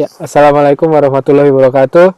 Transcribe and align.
Ya, 0.00 0.08
Assalamualaikum 0.16 0.88
warahmatullahi 0.88 1.52
wabarakatuh. 1.52 2.08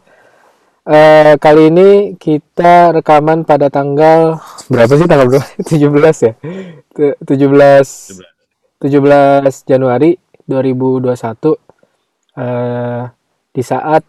Eh, 0.86 1.34
kali 1.42 1.62
ini 1.75 1.91
kita 2.15 2.94
rekaman 2.94 3.42
pada 3.42 3.67
tanggal 3.75 4.39
berapa 4.70 4.92
sih 4.94 5.07
tanggal 5.10 5.26
berapa? 5.26 5.47
17 5.67 6.26
ya. 6.26 6.33
Tu- 6.95 7.18
17 7.26 8.23
17 8.79 9.71
Januari 9.71 10.14
2021 10.46 11.58
eh 12.38 13.02
di 13.50 13.62
saat 13.66 14.02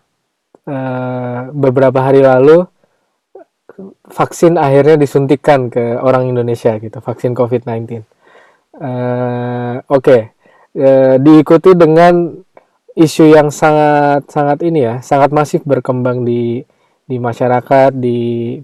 eh, 0.70 1.40
beberapa 1.50 1.98
hari 1.98 2.22
lalu 2.22 2.62
vaksin 4.06 4.62
akhirnya 4.62 5.02
disuntikan 5.02 5.74
ke 5.74 5.98
orang 5.98 6.30
Indonesia 6.30 6.78
gitu, 6.78 7.02
vaksin 7.02 7.34
COVID-19. 7.34 8.06
Eh, 8.78 9.76
Oke, 9.90 10.20
Eh, 10.74 11.22
diikuti 11.22 11.78
dengan 11.78 12.34
isu 12.94 13.34
yang 13.34 13.50
sangat 13.50 14.30
sangat 14.30 14.62
ini 14.66 14.80
ya, 14.86 14.96
sangat 15.02 15.34
masif 15.34 15.62
berkembang 15.66 16.22
di 16.26 16.62
di 17.10 17.18
masyarakat, 17.20 17.92
di 17.98 18.58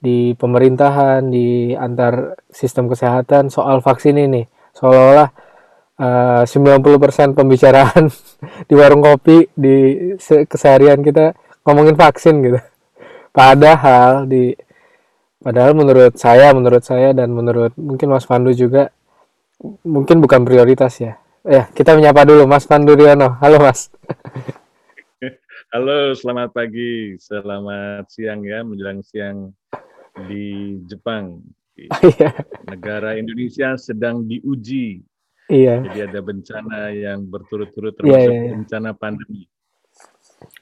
di 0.00 0.32
pemerintahan, 0.38 1.26
di 1.26 1.74
antar 1.74 2.38
sistem 2.52 2.86
kesehatan 2.86 3.50
soal 3.50 3.82
vaksin 3.82 4.16
ini. 4.16 4.46
Seolah-olah 4.76 5.28
eh, 5.98 6.42
90% 6.46 7.34
pembicaraan 7.36 8.04
di 8.68 8.74
warung 8.76 9.02
kopi 9.02 9.48
di 9.56 9.76
se- 10.20 10.46
keseharian 10.46 11.00
kita 11.02 11.34
ngomongin 11.66 11.96
vaksin 11.98 12.34
gitu. 12.44 12.60
Padahal 13.34 14.30
di 14.30 14.54
padahal 15.42 15.72
menurut 15.76 16.14
saya, 16.16 16.50
menurut 16.56 16.82
saya 16.82 17.12
dan 17.12 17.32
menurut 17.34 17.72
mungkin 17.78 18.08
Mas 18.10 18.26
Pandu 18.26 18.52
juga 18.56 18.90
mungkin 19.84 20.20
bukan 20.22 20.44
prioritas 20.46 20.96
ya. 21.00 21.18
Ya, 21.46 21.70
kita 21.70 21.94
menyapa 21.94 22.26
dulu 22.26 22.42
Mas 22.50 22.66
Pandu 22.66 22.98
Riono. 22.98 23.38
Halo 23.38 23.62
Mas. 23.62 23.86
Halo, 25.74 26.10
selamat 26.18 26.50
pagi, 26.50 27.14
selamat 27.22 28.10
siang 28.10 28.42
ya, 28.42 28.66
menjelang 28.66 28.98
siang 29.06 29.54
di 30.26 30.74
Jepang. 30.90 31.38
Iya, 31.76 32.32
negara 32.64 33.20
Indonesia 33.20 33.76
sedang 33.76 34.24
diuji, 34.24 35.04
iya. 35.52 35.84
jadi 35.84 36.08
ada 36.08 36.24
bencana 36.24 36.88
yang 36.88 37.28
berturut-turut 37.28 37.92
Iya, 37.92 38.00
termasuk 38.00 38.32
iya, 38.32 38.40
iya. 38.40 38.52
bencana 38.56 38.90
pandemi. 38.96 39.42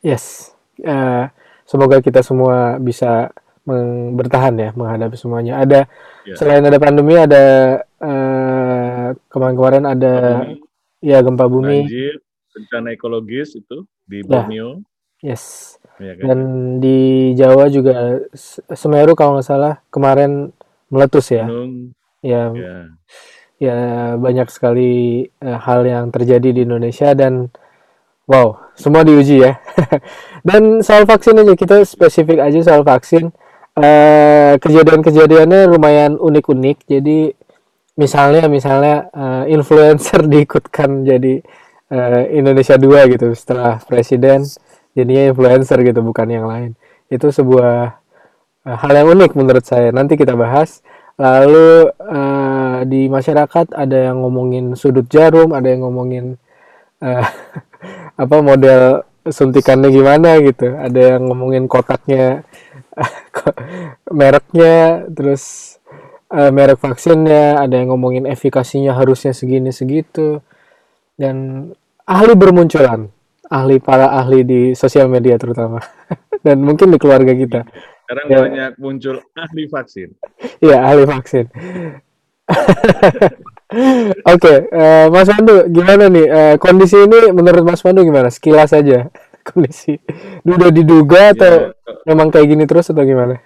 Yes. 0.02 0.50
Eh, 0.82 1.24
semoga 1.62 2.02
kita 2.02 2.18
semua 2.18 2.82
bisa 2.82 3.30
bertahan 4.10 4.58
ya 4.58 4.70
menghadapi 4.74 5.14
semuanya. 5.14 5.62
Ada 5.62 5.86
Ya, 6.24 6.40
selain 6.40 6.64
ada 6.64 6.80
pandemi 6.80 7.20
ada 7.20 7.44
eh, 8.00 9.08
kemarin-kemarin 9.28 9.84
ada 9.84 10.14
pandemi, 10.40 10.63
ya 11.04 11.20
gempa 11.20 11.44
bumi. 11.44 11.84
banjir, 11.84 12.16
bencana 12.56 12.96
ekologis 12.96 13.60
itu 13.60 13.84
di 14.08 14.24
Ya, 14.24 14.48
Borneo, 14.48 14.80
yes. 15.20 15.76
ya 16.00 16.16
kan? 16.16 16.24
Dan 16.24 16.38
di 16.80 16.98
Jawa 17.36 17.68
juga 17.68 18.24
Semeru 18.72 19.12
kalau 19.12 19.36
nggak 19.36 19.46
salah 19.46 19.74
kemarin 19.92 20.48
meletus 20.88 21.28
ya. 21.28 21.44
Gunung, 21.44 21.92
Ya, 22.24 22.48
ya, 22.56 22.76
ya 23.60 23.76
banyak 24.16 24.48
sekali 24.48 25.28
eh, 25.28 25.58
hal 25.60 25.84
yang 25.84 26.08
terjadi 26.08 26.56
di 26.56 26.64
Indonesia 26.64 27.12
dan 27.12 27.52
wow, 28.24 28.56
semua 28.72 29.04
diuji 29.04 29.44
ya. 29.44 29.60
Dan 30.48 30.80
soal 30.80 31.04
vaksin 31.04 31.40
aja 31.40 31.52
kita 31.52 31.84
spesifik 31.84 32.40
aja 32.40 32.60
soal 32.64 32.80
vaksin. 32.80 33.28
Eh, 33.76 34.56
kejadian-kejadiannya 34.56 35.68
lumayan 35.68 36.16
unik-unik. 36.16 36.88
Jadi 36.88 37.32
misalnya 37.94 38.46
misalnya 38.50 39.08
eh, 39.14 39.44
influencer 39.54 40.26
diikutkan 40.32 41.06
jadi 41.06 41.40
eh, 41.90 42.22
Indonesia 42.34 42.76
2 42.78 43.12
gitu 43.14 43.28
setelah 43.36 43.78
presiden 43.84 44.46
jadinya 44.94 45.30
influencer 45.30 45.78
gitu 45.82 46.00
bukan 46.02 46.28
yang 46.30 46.46
lain. 46.46 46.70
Itu 47.10 47.30
sebuah 47.30 47.98
eh, 48.66 48.76
hal 48.78 48.92
yang 48.94 49.08
unik 49.14 49.32
menurut 49.38 49.64
saya. 49.66 49.90
Nanti 49.94 50.14
kita 50.18 50.34
bahas. 50.38 50.82
Lalu 51.14 51.94
eh, 51.94 52.78
di 52.90 53.06
masyarakat 53.06 53.70
ada 53.74 53.98
yang 54.10 54.22
ngomongin 54.26 54.74
sudut 54.74 55.06
jarum, 55.06 55.54
ada 55.54 55.70
yang 55.70 55.86
ngomongin 55.86 56.34
eh, 57.02 57.26
apa 58.22 58.36
model 58.42 59.06
suntikannya 59.26 59.88
gimana 59.94 60.42
gitu. 60.42 60.74
Ada 60.74 61.16
yang 61.16 61.30
ngomongin 61.30 61.64
kotaknya, 61.70 62.42
ko- 63.36 63.56
mereknya, 64.10 65.06
terus 65.14 65.73
eh, 66.34 66.50
merek 66.50 66.82
vaksinnya, 66.82 67.62
ada 67.62 67.78
yang 67.78 67.94
ngomongin 67.94 68.26
efikasinya 68.26 68.92
harusnya 68.98 69.30
segini 69.30 69.70
segitu. 69.70 70.42
Dan 71.14 71.70
ahli 72.04 72.34
bermunculan, 72.34 73.06
ahli 73.46 73.78
para 73.78 74.10
ahli 74.18 74.42
di 74.42 74.60
sosial 74.74 75.06
media 75.06 75.38
terutama, 75.38 75.78
dan 76.46 76.58
mungkin 76.58 76.90
di 76.90 76.98
keluarga 76.98 77.32
kita. 77.32 77.62
sekarang 78.04 78.26
Ya, 78.28 78.38
banyak 78.44 78.72
muncul 78.76 79.16
ahli 79.32 79.64
vaksin. 79.64 80.12
iya 80.66 80.84
ahli 80.84 81.08
vaksin. 81.08 81.48
Oke, 84.34 84.54
eh, 84.68 85.06
Mas 85.08 85.26
Pandu, 85.32 85.66
gimana 85.72 86.12
nih 86.12 86.26
eh, 86.28 86.54
kondisi 86.60 87.00
ini 87.00 87.32
menurut 87.32 87.64
Mas 87.64 87.80
Pandu 87.80 88.04
gimana? 88.04 88.28
Sekilas 88.28 88.76
aja 88.76 89.08
kondisi. 89.44 89.96
Udah 90.44 90.68
diduga 90.68 91.32
atau 91.32 91.54
Ya, 91.74 92.12
memang 92.12 92.32
kayak 92.32 92.48
gini 92.48 92.64
terus 92.64 92.88
atau 92.88 93.04
gimana? 93.04 93.40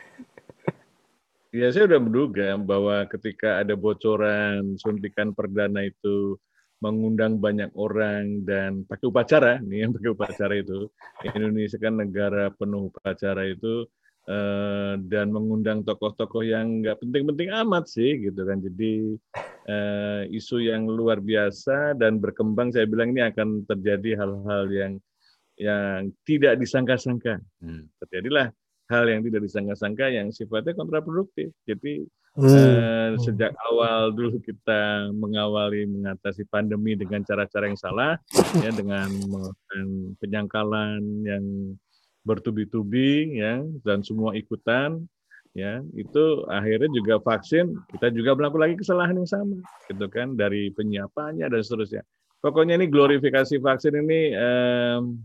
Ya, 1.48 1.72
saya 1.72 1.88
sudah 1.88 1.96
menduga 1.96 2.60
bahwa 2.60 3.08
ketika 3.08 3.64
ada 3.64 3.72
bocoran 3.72 4.76
suntikan 4.76 5.32
perdana 5.32 5.80
itu 5.88 6.36
mengundang 6.84 7.40
banyak 7.40 7.72
orang 7.72 8.44
dan 8.44 8.84
pakai 8.84 9.08
upacara, 9.08 9.56
nih 9.64 9.88
yang 9.88 9.96
pakai 9.96 10.12
upacara 10.12 10.54
itu, 10.60 10.92
Indonesia 11.24 11.80
kan 11.80 11.96
negara 11.96 12.52
penuh 12.52 12.92
upacara 12.92 13.48
itu, 13.48 13.88
eh, 14.28 15.00
dan 15.08 15.32
mengundang 15.32 15.80
tokoh-tokoh 15.88 16.44
yang 16.44 16.84
nggak 16.84 17.00
penting-penting 17.00 17.48
amat 17.64 17.88
sih, 17.88 18.28
gitu 18.28 18.44
kan. 18.44 18.60
Jadi 18.60 19.16
eh, 19.72 20.22
isu 20.28 20.60
yang 20.60 20.84
luar 20.84 21.16
biasa 21.24 21.96
dan 21.96 22.20
berkembang, 22.20 22.76
saya 22.76 22.84
bilang 22.84 23.16
ini 23.16 23.24
akan 23.24 23.64
terjadi 23.64 24.20
hal-hal 24.20 24.68
yang 24.68 24.92
yang 25.56 26.12
tidak 26.28 26.60
disangka-sangka. 26.60 27.40
Hmm, 27.64 27.88
terjadilah 28.04 28.52
hal 28.88 29.04
yang 29.08 29.20
tidak 29.24 29.44
disangka-sangka 29.44 30.08
yang 30.08 30.32
sifatnya 30.32 30.72
kontraproduktif. 30.76 31.52
Jadi 31.68 32.08
Hmm. 32.38 32.54
eh, 32.54 33.10
sejak 33.18 33.50
awal 33.66 34.14
dulu 34.14 34.38
kita 34.38 35.10
mengawali 35.10 35.90
mengatasi 35.90 36.46
pandemi 36.46 36.94
dengan 36.94 37.26
cara-cara 37.26 37.66
yang 37.66 37.74
salah, 37.74 38.14
ya 38.62 38.70
dengan 38.70 39.10
melakukan 39.26 40.14
penyangkalan 40.22 41.02
yang 41.26 41.44
bertubi-tubi, 42.22 43.42
ya 43.42 43.58
dan 43.82 44.06
semua 44.06 44.38
ikutan, 44.38 45.02
ya 45.50 45.82
itu 45.98 46.46
akhirnya 46.46 46.86
juga 46.94 47.18
vaksin 47.18 47.74
kita 47.90 48.14
juga 48.14 48.38
melakukan 48.38 48.70
lagi 48.70 48.76
kesalahan 48.86 49.18
yang 49.18 49.26
sama, 49.26 49.58
gitu 49.90 50.06
kan 50.06 50.38
dari 50.38 50.70
penyiapannya 50.70 51.42
dan 51.42 51.58
seterusnya. 51.58 52.06
Pokoknya 52.38 52.78
ini 52.78 52.86
glorifikasi 52.86 53.58
vaksin 53.58 53.98
ini 53.98 54.30
em, 54.38 55.18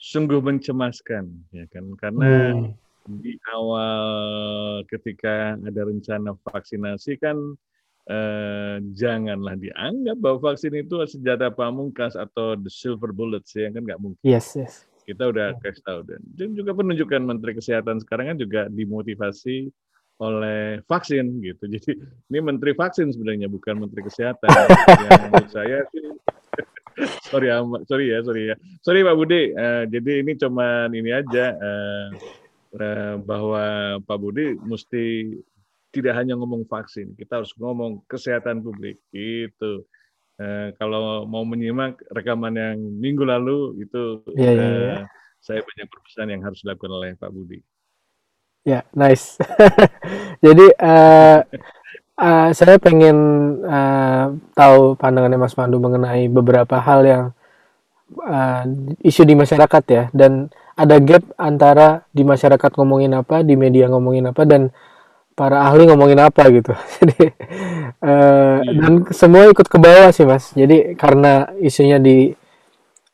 sungguh 0.00 0.40
mencemaskan, 0.40 1.28
ya 1.52 1.68
kan 1.68 1.92
karena 2.00 2.56
Hmm. 2.56 2.72
Di 3.08 3.40
awal 3.48 4.84
ketika 4.84 5.56
ada 5.56 5.80
rencana 5.88 6.36
vaksinasi 6.44 7.16
kan 7.16 7.36
eh, 8.08 8.76
janganlah 8.92 9.56
dianggap 9.56 10.16
bahwa 10.20 10.52
vaksin 10.52 10.76
itu 10.76 11.00
senjata 11.08 11.48
pamungkas 11.48 12.16
atau 12.16 12.56
the 12.60 12.68
silver 12.68 13.12
bullet 13.16 13.44
sih 13.48 13.64
kan 13.68 13.80
nggak 13.80 14.00
mungkin. 14.00 14.20
Yes, 14.20 14.52
yes. 14.52 14.84
kita 15.08 15.32
udah 15.32 15.56
kasih 15.64 15.80
tahu. 15.88 16.00
Dan, 16.04 16.52
juga 16.52 16.76
penunjukan 16.76 17.24
Menteri 17.24 17.56
Kesehatan 17.56 18.04
sekarang 18.04 18.36
kan 18.36 18.36
juga 18.36 18.60
dimotivasi 18.68 19.72
oleh 20.20 20.84
vaksin 20.84 21.40
gitu. 21.40 21.64
Jadi 21.72 21.96
ini 22.28 22.38
Menteri 22.44 22.76
vaksin 22.76 23.08
sebenarnya 23.08 23.48
bukan 23.48 23.80
Menteri 23.80 24.04
Kesehatan. 24.04 24.52
Yang 25.08 25.20
menurut 25.24 25.48
saya 25.48 25.78
sih 25.88 26.04
sorry 27.30 27.48
sorry 27.86 28.10
ya 28.10 28.18
sorry 28.26 28.42
ya. 28.52 28.56
Sorry 28.82 29.00
Pak 29.06 29.16
Budi. 29.16 29.54
Eh, 29.54 29.82
jadi 29.86 30.12
ini 30.22 30.32
cuman 30.34 30.90
ini 30.90 31.10
aja. 31.14 31.54
Eh, 31.54 32.06
bahwa 33.24 33.96
Pak 34.04 34.18
Budi 34.20 34.54
mesti 34.60 35.32
tidak 35.88 36.14
hanya 36.20 36.36
ngomong 36.36 36.68
vaksin, 36.68 37.16
kita 37.16 37.40
harus 37.40 37.52
ngomong 37.56 38.04
kesehatan 38.04 38.60
publik 38.60 39.00
gitu. 39.12 39.88
Eh, 40.38 40.70
kalau 40.78 41.26
mau 41.26 41.42
menyimak 41.42 41.98
rekaman 42.14 42.54
yang 42.54 42.78
minggu 42.78 43.26
lalu 43.26 43.82
itu 43.82 44.22
iya, 44.38 44.52
iya. 44.54 44.62
eh, 44.62 45.02
saya 45.42 45.66
banyak 45.66 45.90
berpesan 45.90 46.30
yang 46.30 46.42
harus 46.46 46.62
dilakukan 46.62 46.92
oleh 46.94 47.10
Pak 47.18 47.30
Budi. 47.34 47.58
Ya, 48.62 48.86
nice. 48.94 49.34
Jadi 50.46 50.66
eh 50.78 51.38
eh, 52.22 52.48
saya 52.54 52.78
pengen 52.78 53.16
eh, 53.66 54.24
tahu 54.54 54.94
pandangannya 54.94 55.42
Mas 55.42 55.58
Pandu 55.58 55.82
mengenai 55.82 56.30
beberapa 56.30 56.78
hal 56.78 57.02
yang 57.02 57.24
eh, 58.16 58.62
isu 59.04 59.22
di 59.28 59.34
masyarakat 59.36 59.84
ya 59.88 60.04
dan 60.14 60.48
ada 60.78 60.96
gap 61.02 61.26
antara 61.34 62.06
di 62.14 62.22
masyarakat 62.22 62.70
ngomongin 62.78 63.12
apa, 63.18 63.42
di 63.42 63.58
media 63.58 63.90
ngomongin 63.90 64.30
apa 64.30 64.46
dan 64.46 64.70
para 65.34 65.66
ahli 65.66 65.90
ngomongin 65.90 66.22
apa 66.22 66.42
gitu. 66.54 66.70
Jadi 67.02 67.18
eh, 68.02 68.58
Iya. 68.58 68.72
dan 68.78 68.92
semua 69.14 69.46
ikut 69.50 69.66
ke 69.66 69.78
bawah 69.78 70.10
sih 70.10 70.26
Mas. 70.26 70.50
Jadi 70.54 70.94
karena 70.98 71.50
isunya 71.62 71.98
di 71.98 72.30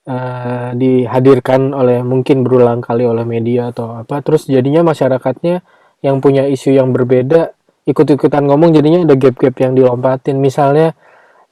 uh, 0.08 0.70
dihadirkan 0.76 1.72
oleh 1.72 2.00
mungkin 2.04 2.44
berulang 2.44 2.80
kali 2.84 3.04
oleh 3.08 3.24
media 3.24 3.72
atau 3.72 3.96
apa 4.00 4.20
terus 4.20 4.48
jadinya 4.48 4.84
masyarakatnya 4.84 5.64
yang 6.04 6.20
punya 6.20 6.44
isu 6.48 6.76
yang 6.76 6.92
berbeda 6.92 7.56
ikut-ikutan 7.84 8.44
ngomong 8.44 8.72
jadinya 8.72 9.04
ada 9.04 9.16
gap-gap 9.16 9.56
yang 9.60 9.72
dilompatin 9.76 10.40
misalnya 10.40 10.96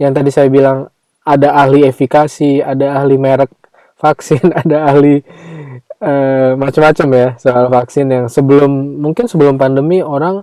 yang 0.01 0.13
tadi 0.17 0.33
saya 0.33 0.49
bilang 0.49 0.89
ada 1.23 1.55
ahli 1.55 1.87
efikasi 1.87 2.63
ada 2.63 2.99
ahli 2.99 3.15
merek 3.19 3.51
vaksin 3.99 4.51
ada 4.63 4.91
ahli 4.91 5.23
uh, 6.03 6.59
macam-macam 6.59 7.09
ya 7.15 7.29
soal 7.39 7.71
vaksin 7.71 8.07
yang 8.11 8.27
sebelum 8.27 8.99
mungkin 8.99 9.31
sebelum 9.31 9.57
pandemi 9.57 10.03
orang 10.03 10.43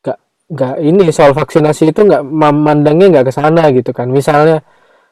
gak 0.00 0.18
gak 0.48 0.74
ini 0.80 1.12
soal 1.12 1.36
vaksinasi 1.36 1.92
itu 1.92 2.00
nggak 2.08 2.24
memandangnya 2.24 3.20
nggak 3.20 3.26
ke 3.28 3.32
sana 3.32 3.68
gitu 3.70 3.92
kan. 3.92 4.08
Misalnya 4.08 4.64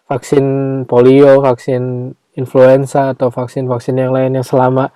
vaksin 0.09 0.45
polio 0.89 1.45
vaksin 1.45 2.15
influenza 2.37 3.13
atau 3.13 3.29
vaksin-vaksin 3.33 3.97
yang 3.97 4.13
lain 4.13 4.41
yang 4.41 4.47
selama 4.47 4.93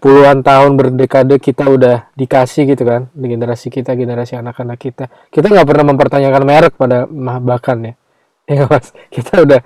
puluhan 0.00 0.40
tahun 0.40 0.80
berdekade 0.80 1.36
kita 1.42 1.68
udah 1.68 2.08
dikasih 2.16 2.64
gitu 2.72 2.88
kan 2.88 3.12
di 3.12 3.26
generasi 3.36 3.68
kita 3.68 3.94
generasi 3.94 4.34
anak-anak 4.34 4.78
kita. 4.80 5.04
Kita 5.30 5.46
nggak 5.46 5.66
pernah 5.68 5.84
mempertanyakan 5.94 6.42
merek 6.42 6.74
pada 6.74 7.04
bahkan 7.38 7.78
ya 7.84 7.94
ya 8.54 8.66
mas. 8.66 8.90
Kita 9.14 9.46
udah 9.46 9.60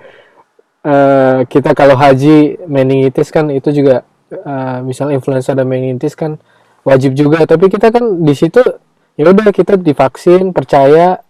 uh, 0.85 1.39
kita 1.49 1.73
kalau 1.73 1.97
haji 1.97 2.61
meningitis 2.69 3.33
kan 3.33 3.49
itu 3.49 3.73
juga 3.73 4.05
uh, 4.45 4.85
misal 4.85 5.09
influenza 5.17 5.57
dan 5.57 5.65
meningitis 5.65 6.13
kan 6.13 6.37
wajib 6.85 7.17
juga. 7.17 7.49
Tapi 7.49 7.73
kita 7.73 7.89
kan 7.89 8.21
di 8.21 8.35
situ 8.37 8.61
ya 9.17 9.31
udah 9.31 9.49
kita 9.55 9.81
divaksin 9.81 10.53
percaya 10.53 11.25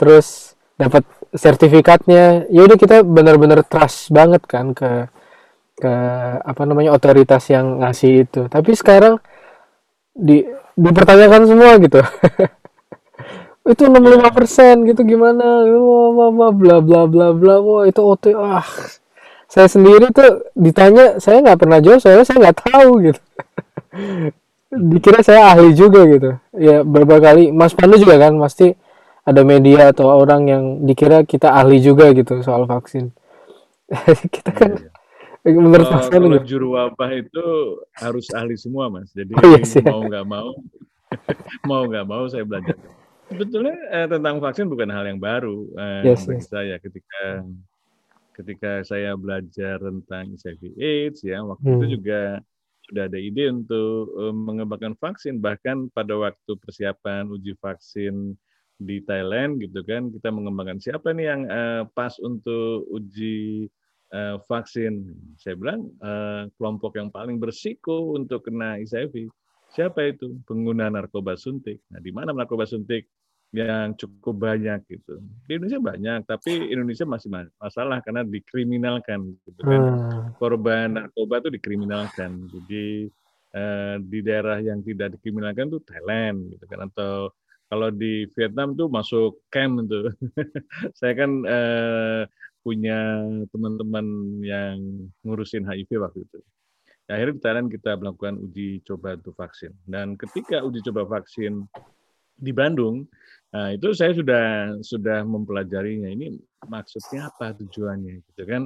terus 0.00 0.56
dapat 0.80 1.04
sertifikatnya. 1.36 2.48
Ya 2.48 2.60
udah 2.64 2.80
kita 2.80 3.04
benar-benar 3.04 3.60
trust 3.68 4.08
banget 4.08 4.40
kan 4.48 4.72
ke 4.72 5.12
ke 5.80 5.92
apa 6.40 6.62
namanya 6.64 6.96
otoritas 6.96 7.44
yang 7.52 7.84
ngasih 7.84 8.24
itu. 8.24 8.48
Tapi 8.48 8.72
sekarang 8.72 9.20
di 10.16 10.42
dipertanyakan 10.80 11.42
semua 11.44 11.76
gitu 11.76 12.00
itu 13.68 13.82
65 13.84 14.36
persen 14.36 14.74
gitu 14.88 15.04
gimana? 15.04 15.68
Wah, 15.68 16.52
bla 16.52 16.80
bla 16.80 17.04
bla 17.04 17.28
bla 17.36 17.54
wah 17.60 17.84
itu 17.84 18.00
OT 18.00 18.32
ah. 18.32 18.64
Saya 19.50 19.66
sendiri 19.66 20.08
tuh 20.14 20.48
ditanya 20.54 21.18
saya 21.20 21.42
nggak 21.42 21.58
pernah 21.60 21.78
jawab 21.82 22.00
soalnya 22.00 22.24
saya 22.24 22.38
nggak 22.40 22.58
tahu 22.64 22.90
gitu. 23.10 23.20
Dikira 24.94 25.20
saya 25.26 25.50
ahli 25.52 25.74
juga 25.74 26.06
gitu. 26.06 26.30
Ya 26.56 26.86
beberapa 26.86 27.18
kali 27.20 27.50
Mas 27.50 27.74
Pandu 27.74 27.98
juga 27.98 28.16
kan 28.16 28.38
pasti 28.38 28.72
ada 29.26 29.42
media 29.44 29.90
atau 29.92 30.08
orang 30.08 30.42
yang 30.48 30.64
dikira 30.86 31.26
kita 31.26 31.52
ahli 31.52 31.82
juga 31.82 32.14
gitu 32.14 32.40
soal 32.40 32.64
vaksin. 32.64 33.12
Kita 34.34 34.54
kan 34.54 34.70
iya, 35.42 35.50
iya. 35.50 35.58
menurut 35.58 35.90
oh, 35.90 35.98
kalau 36.06 36.30
gitu. 36.38 36.46
juru 36.54 36.78
wabah 36.78 37.10
itu 37.10 37.46
harus 37.98 38.30
ahli 38.30 38.54
semua 38.54 38.86
mas. 38.86 39.10
Jadi 39.10 39.34
oh, 39.34 39.42
yes, 39.50 39.74
iya 39.74 39.90
mau 39.90 40.06
nggak 40.06 40.26
mau 40.30 40.50
mau 41.68 41.82
nggak 41.90 42.06
mau 42.06 42.22
saya 42.30 42.46
belajar 42.46 42.78
sebetulnya 43.30 43.76
eh, 43.94 44.08
tentang 44.10 44.42
vaksin 44.42 44.66
bukan 44.66 44.90
hal 44.90 45.06
yang 45.06 45.22
baru 45.22 45.70
eh, 45.78 46.12
yes, 46.12 46.26
bagi 46.26 46.42
yes. 46.42 46.50
saya 46.50 46.76
ketika 46.82 47.22
ketika 48.34 48.70
saya 48.82 49.14
belajar 49.14 49.78
tentang 49.78 50.34
HIV 50.34 50.62
AIDS 50.80 51.20
ya 51.22 51.38
waktu 51.44 51.66
hmm. 51.66 51.76
itu 51.78 51.86
juga 52.00 52.42
sudah 52.90 53.06
ada 53.06 53.20
ide 53.22 53.46
untuk 53.54 54.10
uh, 54.18 54.34
mengembangkan 54.34 54.98
vaksin 54.98 55.38
bahkan 55.38 55.86
pada 55.94 56.18
waktu 56.18 56.58
persiapan 56.58 57.30
uji 57.30 57.54
vaksin 57.62 58.34
di 58.80 58.98
Thailand 59.04 59.62
gitu 59.62 59.84
kan 59.86 60.10
kita 60.10 60.32
mengembangkan 60.34 60.82
siapa 60.82 61.14
nih 61.14 61.26
yang 61.30 61.42
uh, 61.46 61.82
pas 61.94 62.16
untuk 62.18 62.88
uji 62.90 63.68
uh, 64.10 64.42
vaksin. 64.48 65.06
Saya 65.38 65.54
bilang 65.54 65.86
uh, 66.02 66.50
kelompok 66.58 66.98
yang 66.98 67.12
paling 67.14 67.38
bersiko 67.38 68.16
untuk 68.18 68.48
kena 68.48 68.80
HIV 68.82 69.30
siapa 69.70 70.10
itu 70.10 70.34
pengguna 70.44 70.90
narkoba 70.90 71.38
suntik. 71.38 71.78
Nah, 71.94 72.02
di 72.02 72.10
mana 72.10 72.34
narkoba 72.34 72.66
suntik 72.66 73.06
yang 73.50 73.98
cukup 73.98 74.46
banyak 74.46 74.78
gitu. 74.86 75.18
Di 75.46 75.58
Indonesia 75.58 75.82
banyak, 75.82 76.20
tapi 76.22 76.70
Indonesia 76.70 77.02
masih 77.02 77.28
masalah 77.58 77.98
karena 78.02 78.22
dikriminalkan 78.22 79.34
gitu 79.42 79.60
kan. 79.66 79.82
Hmm. 79.82 80.30
Korban 80.38 80.88
narkoba 80.94 81.42
itu 81.42 81.50
dikriminalkan. 81.58 82.46
Jadi 82.46 83.10
uh, 83.54 83.98
di 83.98 84.18
daerah 84.22 84.62
yang 84.62 84.86
tidak 84.86 85.18
dikriminalkan 85.18 85.66
itu 85.66 85.82
Thailand 85.82 86.54
gitu 86.54 86.64
kan 86.70 86.86
atau 86.86 87.34
kalau 87.70 87.90
di 87.94 88.26
Vietnam 88.34 88.74
tuh 88.74 88.86
masuk 88.90 89.42
camp 89.50 89.82
itu. 89.86 90.10
Saya 90.98 91.14
kan 91.18 91.30
uh, 91.46 92.22
punya 92.62 93.26
teman-teman 93.50 94.06
yang 94.46 94.78
ngurusin 95.26 95.66
HIV 95.66 95.90
waktu 95.98 96.22
itu. 96.22 96.38
Akhirnya 97.10 97.34
di 97.34 97.42
Thailand 97.42 97.68
kita 97.74 97.98
melakukan 97.98 98.38
uji 98.38 98.86
coba 98.86 99.18
untuk 99.18 99.34
vaksin. 99.34 99.74
Dan 99.82 100.14
ketika 100.14 100.62
uji 100.62 100.78
coba 100.86 101.18
vaksin 101.18 101.66
di 102.38 102.54
Bandung, 102.54 103.06
nah 103.50 103.74
itu 103.74 103.90
saya 103.94 104.14
sudah 104.14 104.46
sudah 104.82 105.26
mempelajarinya. 105.26 106.10
Ini 106.10 106.38
maksudnya 106.70 107.30
apa 107.30 107.52
tujuannya, 107.58 108.22
gitu 108.32 108.42
kan? 108.46 108.62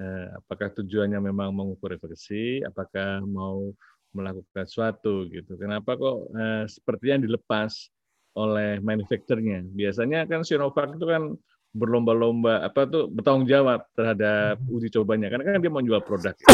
Eh, 0.00 0.28
apakah 0.38 0.72
tujuannya 0.80 1.20
memang 1.20 1.52
mengukur 1.52 1.92
efekasi? 1.92 2.64
Apakah 2.64 3.20
mau 3.26 3.68
melakukan 4.16 4.64
sesuatu 4.64 5.28
gitu? 5.28 5.60
Kenapa 5.60 5.98
kok 5.98 6.30
eh, 6.32 6.64
sepertinya 6.70 7.26
dilepas 7.26 7.92
oleh 8.38 8.80
manufakturnya? 8.80 9.66
Biasanya 9.68 10.24
kan 10.24 10.46
Sinovac 10.46 10.96
itu 10.96 11.04
kan 11.04 11.36
berlomba-lomba 11.70 12.66
apa 12.66 12.82
tuh 12.90 13.06
bertanggung 13.06 13.46
jawab 13.46 13.86
terhadap 13.94 14.58
hmm. 14.58 14.74
uji 14.74 14.88
cobanya 14.90 15.30
karena 15.30 15.54
kan 15.54 15.62
dia 15.62 15.70
menjual 15.70 16.02
produk 16.02 16.34
ya. 16.34 16.50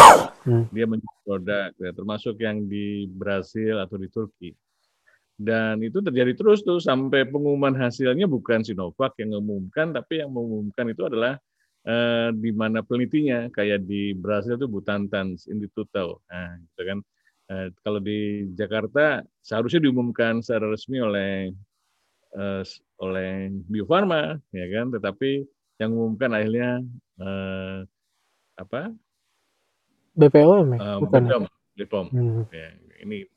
dia 0.77 0.85
menjual 0.85 1.17
produk 1.25 1.73
ya, 1.81 1.91
termasuk 1.97 2.37
yang 2.37 2.69
di 2.69 3.09
Brasil 3.09 3.81
atau 3.81 3.97
di 3.97 4.13
Turki 4.13 4.53
dan 5.37 5.85
itu 5.85 6.01
terjadi 6.01 6.33
terus 6.33 6.65
tuh 6.65 6.81
sampai 6.81 7.29
pengumuman 7.29 7.77
hasilnya 7.77 8.25
bukan 8.25 8.65
Sinovac 8.65 9.13
yang 9.21 9.37
mengumumkan 9.37 9.93
tapi 9.93 10.25
yang 10.25 10.33
mengumumkan 10.33 10.89
itu 10.89 11.05
adalah 11.05 11.37
eh, 11.85 12.33
di 12.33 12.51
mana 12.57 12.81
penelitinya 12.81 13.53
kayak 13.53 13.85
di 13.85 14.17
Brasil 14.17 14.57
itu 14.57 14.65
Butantan 14.65 15.37
Institute 15.37 15.93
nah 16.33 16.57
gitu 16.57 16.83
kan 16.89 16.99
eh, 17.53 17.69
kalau 17.85 18.01
di 18.01 18.49
Jakarta 18.57 19.21
seharusnya 19.45 19.85
diumumkan 19.85 20.41
secara 20.41 20.73
resmi 20.73 21.05
oleh 21.05 21.53
uh, 22.37 22.63
oleh 23.01 23.53
Bio 23.67 23.85
Farma, 23.89 24.37
ya 24.53 24.67
kan? 24.71 24.93
Tetapi 24.93 25.45
yang 25.81 25.91
mengumumkan 25.93 26.31
akhirnya 26.37 26.71
uh, 27.21 27.79
apa? 28.57 28.93
BPOM, 30.17 30.77
ya? 30.77 30.79
uh, 30.81 30.99
bukan? 31.05 31.23
BPOM, 31.29 31.45
BPOM. 31.77 32.07
Hmm. 32.13 32.43
Ya, 32.53 32.71
ini 33.05 33.29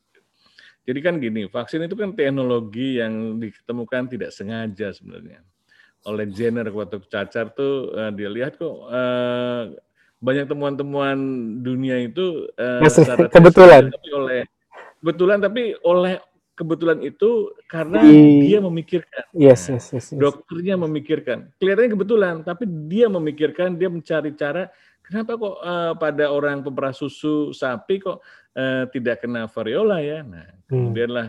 jadi 0.88 1.00
kan 1.06 1.22
gini, 1.22 1.46
vaksin 1.52 1.86
itu 1.86 1.96
kan 1.96 2.16
teknologi 2.16 2.98
yang 2.98 3.38
ditemukan 3.38 4.10
tidak 4.10 4.32
sengaja 4.34 4.90
sebenarnya 4.96 5.44
oleh 6.08 6.26
Jenner 6.32 6.68
waktu 6.72 7.04
cacar 7.12 7.52
tuh 7.52 7.92
uh, 7.92 8.12
dia 8.16 8.32
lihat 8.32 8.56
kok 8.56 8.72
uh, 8.88 9.76
banyak 10.20 10.48
temuan-temuan 10.48 11.18
dunia 11.60 12.00
itu 12.00 12.48
uh, 12.56 12.80
kebetulan 13.28 13.92
tapi 13.92 14.10
oleh 14.16 14.42
kebetulan 15.00 15.38
tapi 15.44 15.64
oleh 15.84 16.14
kebetulan 16.56 17.00
itu 17.08 17.56
karena 17.72 18.04
Di... 18.04 18.44
dia 18.52 18.60
memikirkan. 18.60 19.24
Yes, 19.32 19.72
yes, 19.72 19.96
yes, 19.96 20.12
yes. 20.12 20.20
Dokternya 20.20 20.76
memikirkan. 20.76 21.56
Kelihatannya 21.56 21.96
kebetulan, 21.96 22.36
tapi 22.44 22.68
dia 22.92 23.08
memikirkan, 23.08 23.80
dia 23.80 23.88
mencari 23.88 24.36
cara 24.36 24.68
kenapa 25.10 25.36
kok 25.36 25.56
uh, 25.66 25.94
pada 25.98 26.30
orang 26.30 26.62
pemerah 26.62 26.94
susu 26.94 27.50
sapi 27.50 27.98
kok 27.98 28.22
uh, 28.54 28.86
tidak 28.94 29.26
kena 29.26 29.50
variola 29.50 29.98
ya. 30.00 30.22
Nah, 30.22 30.46
hmm. 30.46 30.70
kemudianlah 30.70 31.28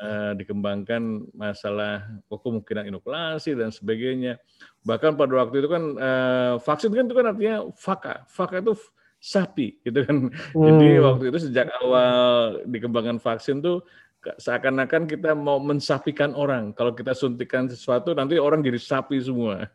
uh, 0.00 0.32
dikembangkan 0.32 1.28
masalah 1.36 2.08
oh, 2.32 2.40
kemungkinan 2.40 2.88
inokulasi 2.88 3.52
dan 3.52 3.68
sebagainya. 3.68 4.40
Bahkan 4.82 5.20
pada 5.20 5.44
waktu 5.44 5.60
itu 5.60 5.68
kan 5.68 5.84
uh, 6.00 6.52
vaksin 6.56 6.90
kan 6.96 7.04
itu 7.04 7.14
kan 7.14 7.26
artinya 7.28 7.56
faka. 7.76 8.24
Faka 8.32 8.64
itu 8.64 8.72
sapi 9.20 9.76
gitu 9.84 10.08
kan. 10.08 10.16
Hmm. 10.56 10.64
Jadi 10.64 10.88
waktu 11.04 11.24
itu 11.28 11.38
sejak 11.50 11.68
awal 11.84 12.64
dikembangkan 12.64 13.20
vaksin 13.20 13.60
tuh 13.60 13.84
seakan-akan 14.18 15.06
kita 15.06 15.32
mau 15.32 15.62
mensapikan 15.62 16.34
orang. 16.34 16.74
Kalau 16.74 16.90
kita 16.92 17.14
suntikan 17.14 17.70
sesuatu, 17.70 18.12
nanti 18.12 18.34
orang 18.36 18.60
jadi 18.60 18.78
sapi 18.78 19.22
semua. 19.22 19.70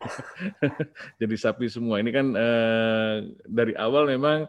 jadi 1.20 1.34
sapi 1.34 1.66
semua. 1.72 1.98
Ini 2.04 2.10
kan 2.12 2.26
eh, 2.36 3.14
dari 3.48 3.72
awal 3.74 4.12
memang 4.12 4.44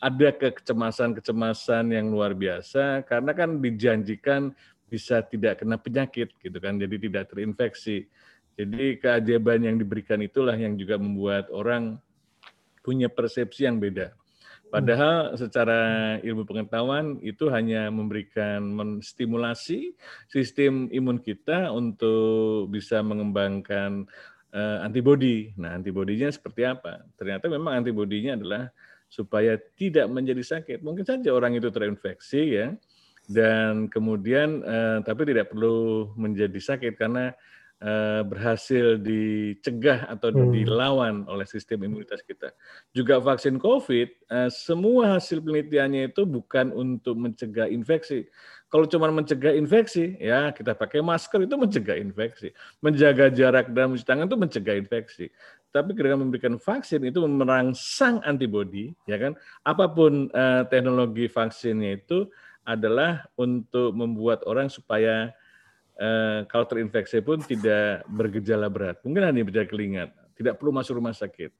ada 0.00 0.28
kecemasan-kecemasan 0.32 1.92
yang 1.92 2.10
luar 2.10 2.32
biasa 2.32 3.04
karena 3.04 3.36
kan 3.36 3.60
dijanjikan 3.60 4.50
bisa 4.90 5.22
tidak 5.22 5.62
kena 5.62 5.78
penyakit 5.78 6.34
gitu 6.42 6.58
kan, 6.58 6.74
jadi 6.80 6.96
tidak 6.98 7.30
terinfeksi. 7.30 8.10
Jadi 8.58 8.98
keajaiban 8.98 9.62
yang 9.62 9.76
diberikan 9.78 10.18
itulah 10.20 10.58
yang 10.58 10.74
juga 10.74 10.98
membuat 10.98 11.48
orang 11.54 11.96
punya 12.82 13.06
persepsi 13.06 13.64
yang 13.64 13.78
beda. 13.78 14.10
Padahal 14.70 15.34
secara 15.34 15.80
ilmu 16.22 16.46
pengetahuan 16.46 17.18
itu 17.26 17.50
hanya 17.50 17.90
memberikan 17.90 18.62
menstimulasi 18.70 19.98
sistem 20.30 20.86
imun 20.94 21.18
kita 21.18 21.74
untuk 21.74 22.70
bisa 22.70 23.02
mengembangkan 23.02 24.06
uh, 24.54 24.78
antibodi. 24.86 25.50
Nah, 25.58 25.74
antibodinya 25.74 26.30
seperti 26.30 26.62
apa? 26.62 27.02
Ternyata 27.18 27.50
memang 27.50 27.82
antibodinya 27.82 28.38
adalah 28.38 28.70
supaya 29.10 29.58
tidak 29.74 30.06
menjadi 30.06 30.42
sakit. 30.42 30.86
Mungkin 30.86 31.02
saja 31.02 31.34
orang 31.34 31.58
itu 31.58 31.66
terinfeksi 31.74 32.42
ya, 32.62 32.70
dan 33.26 33.90
kemudian 33.90 34.62
uh, 34.62 34.98
tapi 35.02 35.26
tidak 35.26 35.50
perlu 35.50 36.10
menjadi 36.14 36.58
sakit 36.62 36.94
karena 36.94 37.34
uh, 37.80 38.22
berhasil 38.24 39.00
dicegah 39.00 40.08
atau 40.08 40.30
hmm. 40.32 40.52
dilawan 40.54 41.14
oleh 41.26 41.44
sistem 41.48 41.84
imunitas 41.84 42.22
kita. 42.22 42.52
Juga 42.92 43.18
vaksin 43.20 43.60
COVID, 43.60 44.08
uh, 44.30 44.48
semua 44.52 45.18
hasil 45.18 45.40
penelitiannya 45.42 46.12
itu 46.12 46.22
bukan 46.24 46.72
untuk 46.72 47.16
mencegah 47.16 47.66
infeksi. 47.66 48.28
Kalau 48.70 48.86
cuma 48.86 49.10
mencegah 49.10 49.50
infeksi, 49.58 50.14
ya 50.22 50.54
kita 50.54 50.78
pakai 50.78 51.02
masker 51.02 51.42
itu 51.42 51.58
mencegah 51.58 51.98
infeksi. 51.98 52.54
Menjaga 52.78 53.26
jarak 53.34 53.74
dalam 53.74 53.98
mencuci 53.98 54.06
tangan 54.06 54.30
itu 54.30 54.38
mencegah 54.38 54.76
infeksi 54.78 55.26
tapi 55.70 55.94
ketika 55.94 56.18
memberikan 56.18 56.58
vaksin 56.58 57.06
itu 57.06 57.22
merangsang 57.22 58.18
antibodi, 58.26 58.90
ya 59.06 59.22
kan? 59.22 59.38
Apa 59.62 59.86
pun 59.86 60.26
uh, 60.34 60.66
teknologi 60.66 61.30
vaksinnya 61.30 62.02
itu 62.02 62.26
adalah 62.66 63.26
untuk 63.38 63.94
membuat 63.94 64.42
orang 64.50 64.66
supaya 64.66 65.30
uh, 66.00 66.38
kalau 66.48 66.64
terinfeksi 66.64 67.20
pun 67.20 67.38
tidak 67.44 68.02
bergejala 68.08 68.72
berat. 68.72 68.96
Mungkin 69.04 69.22
hanya 69.22 69.44
bergejala 69.44 69.68
kelingat, 69.68 70.08
tidak 70.34 70.56
perlu 70.56 70.72
masuk 70.72 70.96
rumah 70.96 71.12
sakit, 71.12 71.52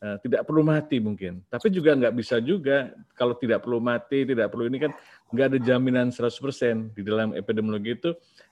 uh, 0.00 0.16
tidak 0.22 0.46
perlu 0.46 0.62
mati 0.62 1.02
mungkin. 1.02 1.42
Tapi 1.50 1.68
juga 1.74 1.98
nggak 1.98 2.14
bisa 2.14 2.38
juga 2.38 2.94
kalau 3.18 3.34
tidak 3.34 3.66
perlu 3.66 3.82
mati, 3.82 4.22
tidak 4.22 4.48
perlu 4.48 4.70
ini 4.70 4.78
kan 4.78 4.92
nggak 5.34 5.46
ada 5.54 5.58
jaminan 5.58 6.08
100% 6.14 6.94
di 6.94 7.02
dalam 7.02 7.34
epidemiologi 7.34 7.90
itu 7.98 8.10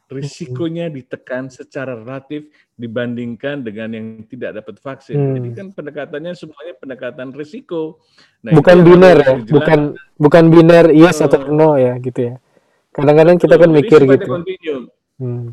risikonya 0.08 0.88
ditekan 0.88 1.52
secara 1.52 1.92
relatif 1.92 2.48
dibandingkan 2.80 3.60
dengan 3.60 3.92
yang 3.92 4.06
tidak 4.24 4.56
dapat 4.64 4.80
vaksin. 4.80 5.16
Hmm. 5.20 5.34
Jadi 5.36 5.48
kan 5.52 5.66
pendekatannya 5.76 6.32
semuanya 6.32 6.74
pendekatan 6.80 7.28
risiko. 7.36 8.00
Nah, 8.40 8.56
bukan 8.56 8.76
biner 8.80 9.16
ya, 9.20 9.34
bukan 9.44 9.80
bukan 10.16 10.44
biner 10.48 10.88
yes 10.96 11.20
uh, 11.20 11.28
atau 11.28 11.52
no 11.52 11.76
ya 11.76 12.00
gitu 12.00 12.32
ya. 12.32 12.34
Kadang-kadang 12.88 13.36
kita 13.36 13.54
kan 13.60 13.70
mikir 13.70 14.00
gitu. 14.08 14.26
Continuum. 14.26 14.97
Hmm. 15.18 15.50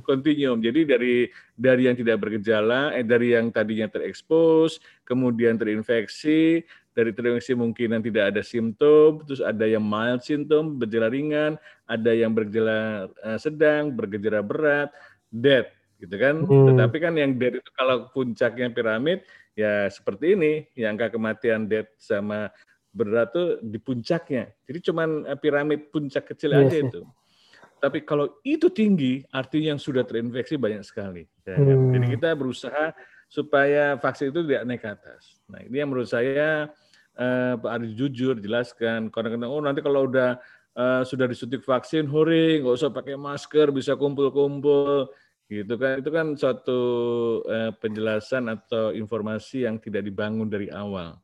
Jadi 0.61 0.85
dari 0.85 1.25
dari 1.57 1.89
yang 1.89 1.97
tidak 1.97 2.21
bergejala, 2.21 2.93
eh 2.93 3.01
dari 3.01 3.33
yang 3.33 3.49
tadinya 3.49 3.89
terekspos, 3.89 4.77
kemudian 5.01 5.57
terinfeksi, 5.57 6.61
dari 6.93 7.11
terinfeksi 7.11 7.57
mungkin 7.57 7.97
tidak 8.05 8.29
ada 8.29 8.45
simptom, 8.45 9.25
terus 9.25 9.41
ada 9.41 9.65
yang 9.65 9.81
mild 9.81 10.21
symptom, 10.21 10.77
bergejala 10.77 11.09
ringan, 11.09 11.57
ada 11.89 12.11
yang 12.13 12.29
bergejala 12.31 13.09
uh, 13.25 13.39
sedang, 13.41 13.89
bergejala 13.89 14.45
berat, 14.45 14.93
dead, 15.33 15.73
gitu 15.97 16.13
kan. 16.13 16.45
Hmm. 16.45 16.69
Tetapi 16.69 16.97
kan 17.01 17.13
yang 17.17 17.33
dead 17.33 17.57
itu 17.57 17.69
kalau 17.73 18.07
puncaknya 18.13 18.69
piramid, 18.69 19.25
ya 19.57 19.89
seperti 19.89 20.37
ini, 20.37 20.53
yang 20.77 20.93
angka 20.93 21.17
kematian 21.17 21.65
dead 21.65 21.89
sama 21.97 22.53
berat 22.95 23.33
tuh 23.35 23.59
di 23.59 23.75
puncaknya. 23.75 24.55
Jadi 24.63 24.79
cuman 24.87 25.27
eh, 25.27 25.35
piramid 25.41 25.91
puncak 25.91 26.31
kecil 26.31 26.55
yes, 26.55 26.59
iya 26.61 26.67
aja 26.69 26.77
itu. 26.87 27.01
Tapi 27.85 28.01
kalau 28.01 28.41
itu 28.41 28.73
tinggi, 28.73 29.21
artinya 29.29 29.77
yang 29.77 29.81
sudah 29.81 30.01
terinfeksi 30.01 30.57
banyak 30.57 30.81
sekali. 30.81 31.29
Ya, 31.45 31.53
kan? 31.53 31.69
hmm. 31.69 31.93
Jadi 31.93 32.05
kita 32.17 32.29
berusaha 32.33 32.97
supaya 33.29 33.93
vaksin 34.01 34.33
itu 34.33 34.41
tidak 34.41 34.63
naik 34.65 34.81
ke 34.81 34.89
atas. 34.89 35.37
Nah 35.45 35.61
ini 35.61 35.81
yang 35.81 35.93
menurut 35.93 36.09
saya 36.09 36.73
uh, 37.13 37.53
Pak 37.61 37.71
Adi 37.77 37.93
jujur 37.93 38.41
jelaskan. 38.41 39.13
Kadang-kadang 39.13 39.51
oh 39.53 39.61
nanti 39.61 39.85
kalau 39.85 40.09
udah 40.09 40.41
uh, 40.73 41.01
sudah 41.05 41.25
disuntik 41.29 41.61
vaksin, 41.61 42.09
hore, 42.09 42.61
nggak 42.61 42.75
usah 42.75 42.89
pakai 42.89 43.15
masker, 43.15 43.69
bisa 43.69 43.93
kumpul-kumpul, 43.93 45.09
gitu 45.49 45.73
kan? 45.77 46.01
Itu 46.01 46.09
kan 46.09 46.33
suatu 46.35 46.79
uh, 47.45 47.71
penjelasan 47.77 48.49
atau 48.51 48.91
informasi 48.91 49.65
yang 49.65 49.77
tidak 49.77 50.05
dibangun 50.05 50.49
dari 50.49 50.69
awal. 50.69 51.17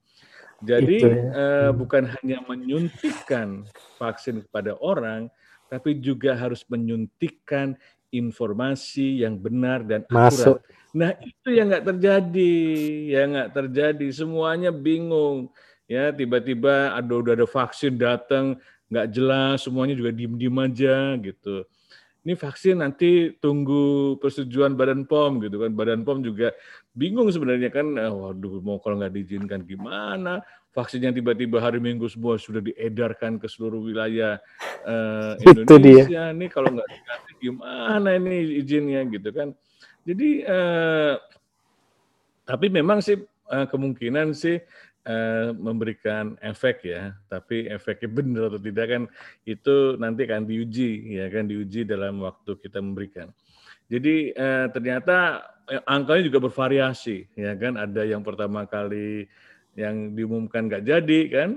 Jadi 0.62 1.02
ya. 1.02 1.14
uh, 1.34 1.72
bukan 1.74 2.06
hanya 2.06 2.38
menyuntikkan 2.46 3.66
vaksin 3.98 4.46
kepada 4.46 4.78
orang, 4.78 5.26
tapi 5.72 5.96
juga 6.04 6.36
harus 6.36 6.68
menyuntikkan 6.68 7.80
informasi 8.12 9.24
yang 9.24 9.40
benar 9.40 9.88
dan 9.88 10.04
akurat. 10.12 10.60
Nah 10.92 11.16
itu 11.24 11.56
yang 11.56 11.72
nggak 11.72 11.88
terjadi, 11.96 12.56
yang 13.08 13.28
nggak 13.32 13.52
terjadi. 13.56 14.08
Semuanya 14.12 14.76
bingung 14.76 15.48
ya 15.88 16.12
tiba-tiba 16.12 16.92
ada 16.92 17.14
udah 17.16 17.40
ada 17.40 17.48
vaksin 17.48 17.96
datang 17.96 18.60
nggak 18.92 19.08
jelas 19.16 19.64
semuanya 19.64 19.96
juga 19.96 20.12
diem-diem 20.12 20.58
aja 20.60 21.16
gitu 21.24 21.64
ini 22.22 22.38
vaksin 22.38 22.86
nanti 22.86 23.34
tunggu 23.42 24.14
persetujuan 24.22 24.78
Badan 24.78 25.10
POM 25.10 25.42
gitu 25.42 25.58
kan. 25.58 25.74
Badan 25.74 26.06
POM 26.06 26.22
juga 26.22 26.54
bingung 26.94 27.26
sebenarnya 27.34 27.74
kan, 27.74 27.98
eh, 27.98 28.14
waduh 28.14 28.62
mau 28.62 28.78
kalau 28.78 29.02
nggak 29.02 29.14
diizinkan 29.18 29.66
gimana? 29.66 30.46
Vaksin 30.72 31.04
yang 31.04 31.12
tiba-tiba 31.12 31.60
hari 31.60 31.84
Minggu 31.84 32.08
semua 32.08 32.40
sudah 32.40 32.64
diedarkan 32.64 33.36
ke 33.36 33.48
seluruh 33.52 33.84
wilayah 33.84 34.40
uh, 34.88 35.36
Indonesia. 35.44 36.32
Ini 36.32 36.48
kalau 36.48 36.72
nggak 36.72 36.88
dikasih 36.88 37.34
gimana 37.44 38.10
ini 38.16 38.56
izinnya 38.64 39.04
gitu 39.12 39.30
kan. 39.36 39.52
Jadi, 40.08 40.48
uh, 40.48 41.20
tapi 42.48 42.72
memang 42.72 43.04
sih 43.04 43.20
uh, 43.52 43.68
kemungkinan 43.68 44.32
sih 44.32 44.64
Eh, 45.02 45.50
memberikan 45.58 46.38
efek 46.46 46.86
ya, 46.86 47.18
tapi 47.26 47.66
efeknya 47.66 48.06
benar 48.06 48.54
atau 48.54 48.62
tidak 48.62 48.86
kan 48.86 49.04
itu 49.50 49.98
nanti 49.98 50.30
akan 50.30 50.46
diuji 50.46 51.18
ya 51.18 51.26
kan 51.26 51.50
diuji 51.50 51.90
dalam 51.90 52.22
waktu 52.22 52.54
kita 52.62 52.78
memberikan. 52.78 53.34
Jadi 53.90 54.30
eh, 54.30 54.70
ternyata 54.70 55.42
angkanya 55.90 56.22
juga 56.30 56.46
bervariasi 56.46 57.34
ya 57.34 57.58
kan 57.58 57.82
ada 57.82 58.06
yang 58.06 58.22
pertama 58.22 58.70
kali 58.70 59.26
yang 59.76 60.16
diumumkan 60.18 60.68
nggak 60.68 60.84
jadi 60.84 61.20
kan 61.32 61.50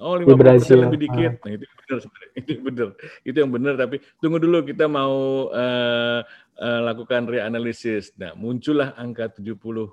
oh 0.00 0.16
lima 0.16 0.34
persen 0.34 0.88
lebih 0.88 1.08
dikit 1.08 1.32
ah. 1.36 1.42
nah 1.44 1.52
itu 1.52 1.66
benar 1.66 1.98
itu 2.38 2.52
benar 2.62 2.88
itu 3.26 3.36
yang 3.36 3.52
benar 3.52 3.74
tapi 3.76 3.96
tunggu 4.22 4.38
dulu 4.40 4.64
kita 4.64 4.88
mau 4.88 5.48
uh, 5.52 6.20
uh, 6.60 6.80
lakukan 6.86 7.28
reanalisis 7.28 8.14
nah 8.16 8.32
muncullah 8.32 8.96
angka 8.96 9.28
70,8 9.36 9.92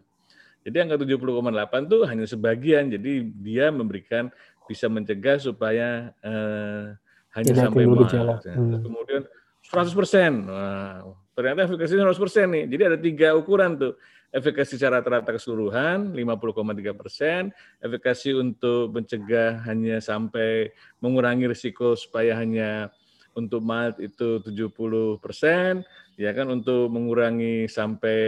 jadi 0.65 0.82
angka 0.82 1.06
70,8 1.06 1.86
itu 1.86 1.98
hanya 2.10 2.25
sebagian, 2.25 2.89
jadi 2.89 3.12
dia 3.38 3.70
memberikan 3.70 4.34
bisa 4.65 4.89
mencegah 4.89 5.38
supaya 5.38 6.10
eh, 6.25 6.89
hanya 7.38 7.54
sampai 7.54 7.86
Maret. 7.86 8.42
Ya. 8.50 8.58
Hmm. 8.58 8.82
Kemudian 8.82 9.22
100 9.62 9.94
persen, 9.94 10.50
nah, 10.50 11.06
ternyata 11.38 11.70
efikasinya 11.70 12.10
100 12.10 12.18
persen 12.18 12.46
nih. 12.50 12.65
Jadi 12.65 12.82
ada 12.82 12.98
tiga 12.98 13.38
ukuran 13.38 13.77
tuh. 13.77 13.94
Efikasi 14.36 14.75
secara 14.75 15.00
rata-rata 15.00 15.32
keseluruhan 15.32 16.12
50,3 16.12 16.92
persen, 16.92 17.56
efikasi 17.80 18.36
untuk 18.36 18.92
mencegah 18.92 19.63
hanya 19.63 20.04
sampai 20.04 20.75
mengurangi 21.00 21.48
risiko 21.48 21.96
supaya 21.96 22.36
hanya 22.36 22.92
untuk 23.32 23.63
mild 23.63 23.96
itu 24.04 24.44
70 24.44 25.24
persen, 25.24 25.88
ya 26.20 26.36
kan 26.36 26.51
untuk 26.51 26.92
mengurangi 26.92 27.72
sampai 27.72 28.20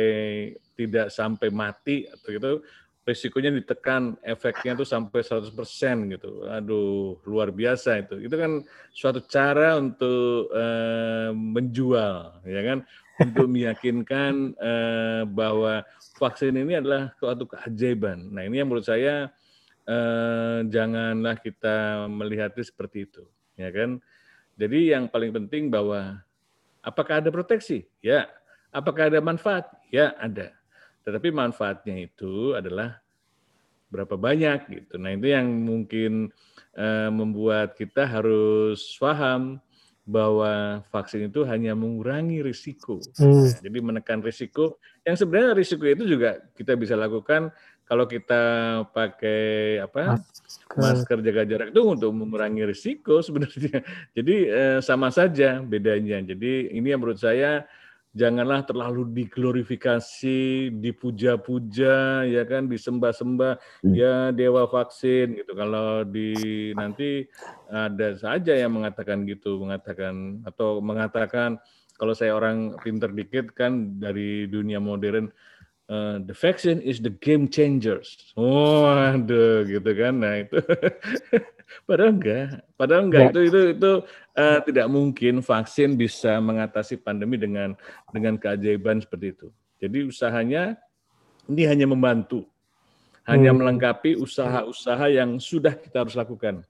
tidak 0.80 1.12
sampai 1.12 1.52
mati 1.52 2.08
atau 2.08 2.28
gitu 2.32 2.52
risikonya 3.08 3.56
ditekan 3.56 4.20
efeknya 4.20 4.76
itu 4.76 4.84
sampai 4.84 5.24
100% 5.24 5.56
gitu. 6.12 6.44
Aduh, 6.52 7.24
luar 7.24 7.56
biasa 7.56 8.04
itu. 8.04 8.20
Itu 8.20 8.36
kan 8.36 8.68
suatu 8.92 9.24
cara 9.24 9.80
untuk 9.80 10.52
uh, 10.52 11.32
menjual, 11.32 12.44
ya 12.44 12.62
kan? 12.68 12.84
Untuk 13.18 13.50
meyakinkan 13.50 14.54
uh, 14.62 15.24
bahwa 15.26 15.82
vaksin 16.22 16.54
ini 16.54 16.78
adalah 16.78 17.14
suatu 17.18 17.50
keajaiban. 17.50 18.30
Nah, 18.30 18.46
ini 18.46 18.62
yang 18.62 18.70
menurut 18.70 18.86
saya 18.86 19.34
uh, 19.90 20.62
janganlah 20.70 21.42
kita 21.42 22.06
melihatnya 22.06 22.62
seperti 22.62 23.10
itu, 23.10 23.26
ya 23.58 23.74
kan? 23.74 23.98
Jadi 24.58 24.94
yang 24.94 25.10
paling 25.10 25.34
penting 25.34 25.74
bahwa 25.74 26.22
apakah 26.86 27.22
ada 27.22 27.34
proteksi? 27.34 27.90
Ya. 28.06 28.30
Apakah 28.70 29.10
ada 29.10 29.18
manfaat? 29.18 29.66
Ya, 29.90 30.14
ada. 30.22 30.54
Tetapi 31.02 31.34
manfaatnya 31.34 32.06
itu 32.06 32.54
adalah 32.54 33.02
berapa 33.88 34.20
banyak 34.20 34.60
gitu. 34.68 35.00
Nah, 35.00 35.16
itu 35.16 35.32
yang 35.32 35.48
mungkin 35.48 36.30
uh, 36.76 37.10
membuat 37.10 37.74
kita 37.80 38.04
harus 38.04 38.84
paham 39.00 39.64
bahwa 40.08 40.82
vaksin 40.88 41.28
itu 41.28 41.44
hanya 41.44 41.76
mengurangi 41.76 42.40
risiko. 42.40 43.04
Hmm. 43.20 43.44
Nah, 43.44 43.60
jadi 43.60 43.80
menekan 43.84 44.24
risiko 44.24 44.80
yang 45.04 45.20
sebenarnya 45.20 45.52
risiko 45.52 45.84
itu 45.84 46.08
juga 46.08 46.40
kita 46.56 46.80
bisa 46.80 46.96
lakukan 46.96 47.52
kalau 47.88 48.08
kita 48.08 48.44
pakai 48.92 49.80
apa 49.80 50.20
masker, 50.20 50.76
masker 50.76 51.18
jaga 51.24 51.44
jarak 51.48 51.70
itu 51.72 51.82
untuk 51.84 52.12
mengurangi 52.16 52.64
risiko 52.68 53.24
sebenarnya. 53.24 53.80
Jadi 54.18 54.36
eh, 54.48 54.80
sama 54.84 55.08
saja 55.08 55.64
bedanya. 55.64 56.20
Jadi 56.24 56.72
ini 56.72 56.92
yang 56.92 57.00
menurut 57.00 57.20
saya 57.20 57.64
janganlah 58.18 58.66
terlalu 58.66 59.14
diglorifikasi, 59.14 60.74
dipuja-puja, 60.74 62.26
ya 62.26 62.44
kan, 62.50 62.66
disembah-sembah, 62.66 63.86
hmm. 63.86 63.94
ya 63.94 64.34
dewa 64.34 64.66
vaksin 64.66 65.38
gitu. 65.38 65.54
Kalau 65.54 66.02
di 66.02 66.34
nanti 66.74 67.30
ada 67.70 68.18
saja 68.18 68.58
yang 68.58 68.74
mengatakan 68.74 69.24
gitu, 69.30 69.62
mengatakan 69.62 70.42
atau 70.50 70.82
mengatakan 70.82 71.62
kalau 71.98 72.18
saya 72.18 72.34
orang 72.34 72.74
pinter 72.82 73.14
dikit 73.14 73.54
kan 73.54 73.98
dari 74.02 74.50
dunia 74.50 74.82
modern 74.82 75.30
uh, 75.90 76.20
the 76.22 76.34
vaccine 76.34 76.82
is 76.82 77.02
the 77.02 77.10
game 77.10 77.48
changers. 77.48 78.34
Oh, 78.38 78.86
aduh 78.86 79.66
gitu 79.66 79.92
kan. 79.98 80.22
Nah, 80.22 80.46
itu 80.46 80.58
padahal 81.84 82.12
enggak. 82.16 82.64
Padahal 82.76 83.04
enggak 83.08 83.24
itu 83.32 83.40
itu 83.48 83.60
itu 83.76 83.92
uh, 84.38 84.60
tidak 84.64 84.88
mungkin 84.88 85.40
vaksin 85.44 86.00
bisa 86.00 86.40
mengatasi 86.40 87.00
pandemi 87.00 87.36
dengan 87.36 87.76
dengan 88.12 88.40
keajaiban 88.40 89.04
seperti 89.04 89.36
itu. 89.36 89.48
Jadi 89.78 90.08
usahanya 90.10 90.78
ini 91.48 91.64
hanya 91.64 91.88
membantu. 91.88 92.44
Hanya 93.28 93.52
hmm. 93.52 93.60
melengkapi 93.60 94.16
usaha-usaha 94.16 95.12
yang 95.12 95.36
sudah 95.36 95.76
kita 95.76 96.08
harus 96.08 96.16
lakukan. 96.16 96.64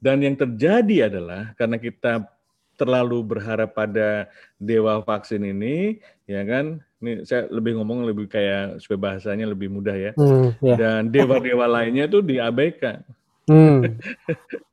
Dan 0.00 0.24
yang 0.24 0.32
terjadi 0.32 1.12
adalah 1.12 1.52
karena 1.60 1.76
kita 1.76 2.24
terlalu 2.80 3.20
berharap 3.36 3.76
pada 3.76 4.26
dewa 4.56 5.04
vaksin 5.04 5.44
ini, 5.44 6.00
ya 6.24 6.42
kan? 6.48 6.80
Ini 7.04 7.28
saya 7.28 7.46
lebih 7.52 7.78
ngomong 7.78 8.08
lebih 8.08 8.32
kayak 8.32 8.80
supaya 8.80 9.12
bahasanya 9.12 9.46
lebih 9.46 9.68
mudah 9.68 9.94
ya. 9.94 10.12
Hmm, 10.16 10.56
yeah. 10.64 10.78
Dan 10.80 11.12
dewa-dewa 11.12 11.68
lainnya 11.68 12.08
itu 12.08 12.24
diabaikan. 12.24 13.04
Hmm. 13.50 13.86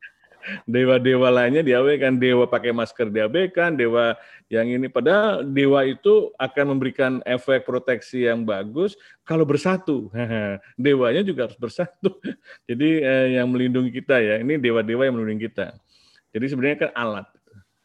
dewa-dewa 0.65 1.29
lainnya 1.29 1.61
diabaikan, 1.61 2.17
dewa 2.17 2.49
pakai 2.49 2.73
masker 2.73 3.11
diabaikan, 3.11 3.77
dewa 3.77 4.17
yang 4.49 4.65
ini 4.65 4.89
padahal 4.89 5.45
dewa 5.45 5.85
itu 5.85 6.33
akan 6.41 6.65
memberikan 6.75 7.11
efek 7.25 7.65
proteksi 7.67 8.25
yang 8.25 8.43
bagus 8.43 8.97
kalau 9.21 9.45
bersatu. 9.45 10.09
Dewanya 10.79 11.21
juga 11.21 11.49
harus 11.49 11.59
bersatu. 11.59 12.17
Jadi 12.69 13.03
eh, 13.03 13.37
yang 13.39 13.49
melindungi 13.51 13.93
kita 13.93 14.17
ya, 14.17 14.35
ini 14.41 14.57
dewa-dewa 14.57 15.05
yang 15.05 15.15
melindungi 15.17 15.49
kita. 15.51 15.75
Jadi 16.33 16.45
sebenarnya 16.49 16.77
kan 16.89 16.91
alat. 16.97 17.27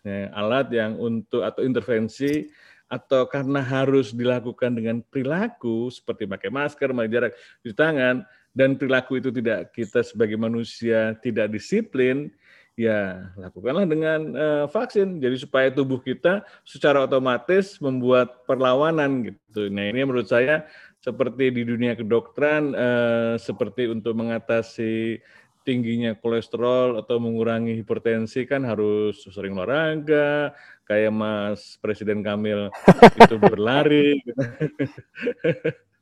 Ya, 0.04 0.28
alat 0.36 0.68
yang 0.68 1.00
untuk 1.00 1.40
atau 1.40 1.64
intervensi 1.64 2.52
atau 2.92 3.24
karena 3.24 3.64
harus 3.64 4.12
dilakukan 4.12 4.76
dengan 4.76 5.00
perilaku 5.00 5.88
seperti 5.88 6.28
pakai 6.28 6.52
masker, 6.52 6.92
menjaga 6.92 7.12
jarak 7.12 7.32
di 7.64 7.72
tangan 7.72 8.28
dan 8.54 8.78
perilaku 8.78 9.18
itu 9.18 9.34
tidak 9.34 9.74
kita 9.74 10.06
sebagai 10.06 10.38
manusia 10.38 11.18
tidak 11.18 11.50
disiplin, 11.50 12.30
ya 12.78 13.30
lakukanlah 13.34 13.82
dengan 13.82 14.20
uh, 14.34 14.64
vaksin. 14.70 15.18
Jadi 15.18 15.42
supaya 15.42 15.74
tubuh 15.74 15.98
kita 15.98 16.46
secara 16.62 17.02
otomatis 17.02 17.82
membuat 17.82 18.46
perlawanan 18.46 19.34
gitu. 19.34 19.66
Nah 19.68 19.90
ini 19.90 20.06
menurut 20.06 20.30
saya 20.30 20.70
seperti 21.02 21.50
di 21.50 21.66
dunia 21.66 21.98
kedokteran, 21.98 22.72
uh, 22.72 23.34
seperti 23.42 23.90
untuk 23.90 24.14
mengatasi 24.14 25.18
tingginya 25.64 26.14
kolesterol 26.14 27.00
atau 27.00 27.16
mengurangi 27.18 27.74
hipertensi 27.80 28.44
kan 28.44 28.62
harus 28.68 29.24
sering 29.32 29.56
olahraga, 29.56 30.52
kayak 30.84 31.10
Mas 31.10 31.80
Presiden 31.80 32.22
Kamil 32.22 32.70
itu 33.18 33.36
berlari. 33.40 34.20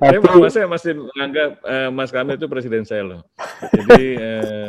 Tapi 0.00 0.16
Mas 0.20 0.52
saya 0.52 0.68
masih 0.68 0.92
menganggap 0.96 1.50
uh, 1.64 1.88
Mas 1.88 2.10
Kamil 2.12 2.36
itu 2.36 2.48
presiden 2.48 2.84
saya 2.84 3.02
loh. 3.04 3.20
Jadi 3.72 4.04
uh, 4.20 4.68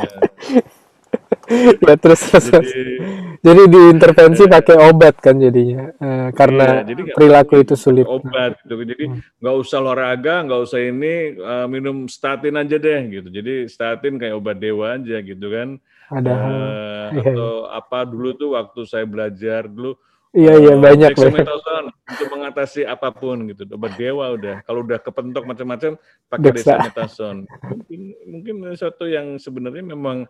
ya 1.84 1.96
terus, 2.00 2.22
terus 2.24 2.48
jadi, 2.48 2.96
jadi 3.44 3.62
diintervensi 3.68 4.44
uh, 4.48 4.50
pakai 4.50 4.78
obat 4.88 5.16
kan 5.20 5.36
jadinya. 5.36 5.92
Uh, 6.00 6.30
karena 6.32 6.82
iya, 6.82 6.96
jadi 6.96 7.02
perilaku 7.12 7.60
itu 7.60 7.76
sulit. 7.76 8.08
obat 8.08 8.56
gitu. 8.64 8.80
Jadi 8.88 9.04
hmm. 9.12 9.44
nggak 9.44 9.56
hmm. 9.56 9.64
usah 9.68 9.78
olahraga 9.84 10.36
nggak 10.48 10.62
usah 10.64 10.80
ini 10.80 11.36
uh, 11.38 11.68
minum 11.68 12.08
statin 12.08 12.56
aja 12.56 12.80
deh 12.80 13.02
gitu. 13.20 13.28
Jadi 13.28 13.68
statin 13.68 14.16
kayak 14.16 14.40
obat 14.40 14.58
dewa 14.64 14.96
aja 14.96 15.20
gitu 15.20 15.48
kan. 15.52 15.76
Ada. 16.08 16.32
Uh, 16.32 17.08
iya, 17.20 17.32
atau 17.36 17.52
apa 17.68 18.00
dulu 18.08 18.32
tuh 18.36 18.50
waktu 18.56 18.82
saya 18.88 19.04
belajar 19.04 19.68
dulu 19.68 20.00
Iya 20.34 20.54
iya 20.58 20.74
banyak 20.82 21.14
dexamethasone 21.14 21.93
untuk 22.04 22.28
mengatasi 22.36 22.84
apa 22.84 23.16
pun 23.16 23.48
gitu. 23.48 23.64
Obat 23.72 23.96
dewa 23.96 24.36
udah. 24.36 24.60
Kalau 24.68 24.84
udah 24.84 25.00
kepentok 25.00 25.48
macam-macam 25.48 25.96
pakai 26.28 26.50
dexamethasone. 26.52 27.48
Mungkin 27.48 28.02
mungkin 28.28 28.56
satu 28.76 29.08
yang 29.08 29.40
sebenarnya 29.40 29.84
memang 29.88 30.28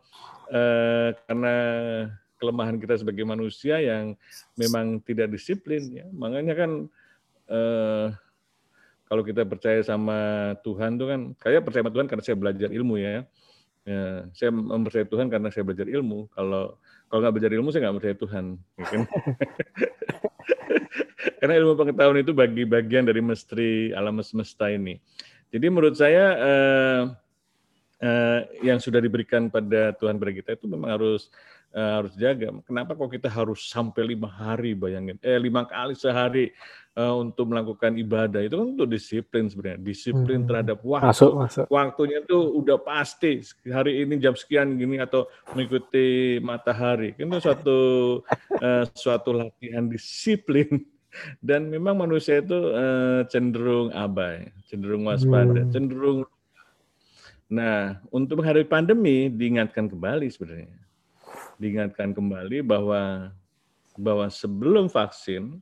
eh, 0.53 1.09
karena 1.25 1.55
kelemahan 2.37 2.77
kita 2.77 3.01
sebagai 3.01 3.25
manusia 3.25 3.81
yang 3.81 4.13
memang 4.53 5.01
tidak 5.01 5.33
disiplin 5.33 5.81
ya. 5.89 6.05
Makanya 6.13 6.53
kan 6.53 6.71
eh, 7.49 8.07
kalau 9.09 9.23
kita 9.25 9.41
percaya 9.45 9.81
sama 9.81 10.53
Tuhan 10.61 10.97
tuh 10.97 11.07
kan, 11.09 11.21
kayak 11.41 11.65
percaya 11.65 11.81
sama 11.85 11.93
Tuhan 11.93 12.07
karena 12.09 12.23
saya 12.25 12.37
belajar 12.37 12.69
ilmu 12.69 13.01
ya. 13.01 13.25
Ya, 13.83 14.31
saya 14.31 14.47
mempercayai 14.47 15.11
Tuhan 15.11 15.27
karena 15.27 15.51
saya 15.51 15.67
belajar 15.67 15.91
ilmu. 15.91 16.31
Kalau 16.31 16.79
kalau 17.11 17.19
nggak 17.19 17.35
belajar 17.35 17.51
ilmu, 17.51 17.67
saya 17.69 17.81
nggak 17.83 17.97
percaya 17.99 18.15
Tuhan. 18.15 18.45
Ya 18.79 18.85
kan? 18.87 19.01
karena 21.39 21.53
ilmu 21.59 21.73
pengetahuan 21.79 22.19
itu 22.19 22.31
bagi 22.35 22.63
bagian 22.67 23.07
dari 23.07 23.21
misteri 23.23 23.91
alam 23.95 24.19
semesta 24.23 24.67
ini. 24.69 24.99
Jadi 25.53 25.65
menurut 25.69 25.95
saya 25.95 26.25
eh, 26.35 27.01
eh, 28.01 28.39
yang 28.65 28.81
sudah 28.81 28.97
diberikan 28.99 29.47
pada 29.47 29.93
Tuhan 29.95 30.17
pada 30.17 30.31
kita 30.33 30.49
itu 30.57 30.65
memang 30.65 30.89
harus 30.97 31.29
eh, 31.71 31.91
harus 32.01 32.13
jaga. 32.17 32.51
Kenapa 32.65 32.97
kok 32.97 33.11
kita 33.13 33.29
harus 33.29 33.69
sampai 33.69 34.15
lima 34.17 34.27
hari 34.27 34.73
bayangin? 34.73 35.21
Eh 35.21 35.37
lima 35.37 35.63
kali 35.63 35.93
sehari 35.93 36.51
uh, 36.97 37.15
untuk 37.19 37.49
melakukan 37.49 37.93
ibadah 37.97 38.41
itu 38.41 38.55
kan 38.55 38.67
untuk 38.77 38.89
disiplin 38.89 39.49
sebenarnya 39.49 39.79
disiplin 39.81 40.43
hmm. 40.43 40.47
terhadap 40.49 40.77
waktu 40.85 41.09
masuk, 41.09 41.31
masuk. 41.37 41.65
waktunya 41.69 42.17
itu 42.21 42.37
udah 42.37 42.77
pasti 42.81 43.41
hari 43.69 44.05
ini 44.05 44.21
jam 44.21 44.33
sekian 44.37 44.77
gini 44.77 45.01
atau 45.01 45.27
mengikuti 45.53 46.37
matahari 46.41 47.17
itu 47.17 47.37
suatu 47.41 47.79
uh, 48.61 48.83
suatu 48.93 49.29
latihan 49.33 49.85
disiplin 49.89 50.69
dan 51.39 51.69
memang 51.69 51.97
manusia 51.97 52.41
itu 52.41 52.55
uh, 52.55 53.21
cenderung 53.29 53.93
abai 53.93 54.49
cenderung 54.65 55.05
waspada 55.05 55.63
hmm. 55.65 55.71
cenderung 55.71 56.19
nah 57.47 58.01
untuk 58.09 58.41
menghadapi 58.41 58.65
pandemi 58.65 59.29
diingatkan 59.29 59.85
kembali 59.85 60.25
sebenarnya 60.31 60.73
diingatkan 61.61 62.11
kembali 62.11 62.65
bahwa 62.65 63.29
bahwa 63.97 64.25
sebelum 64.29 64.89
vaksin 64.89 65.61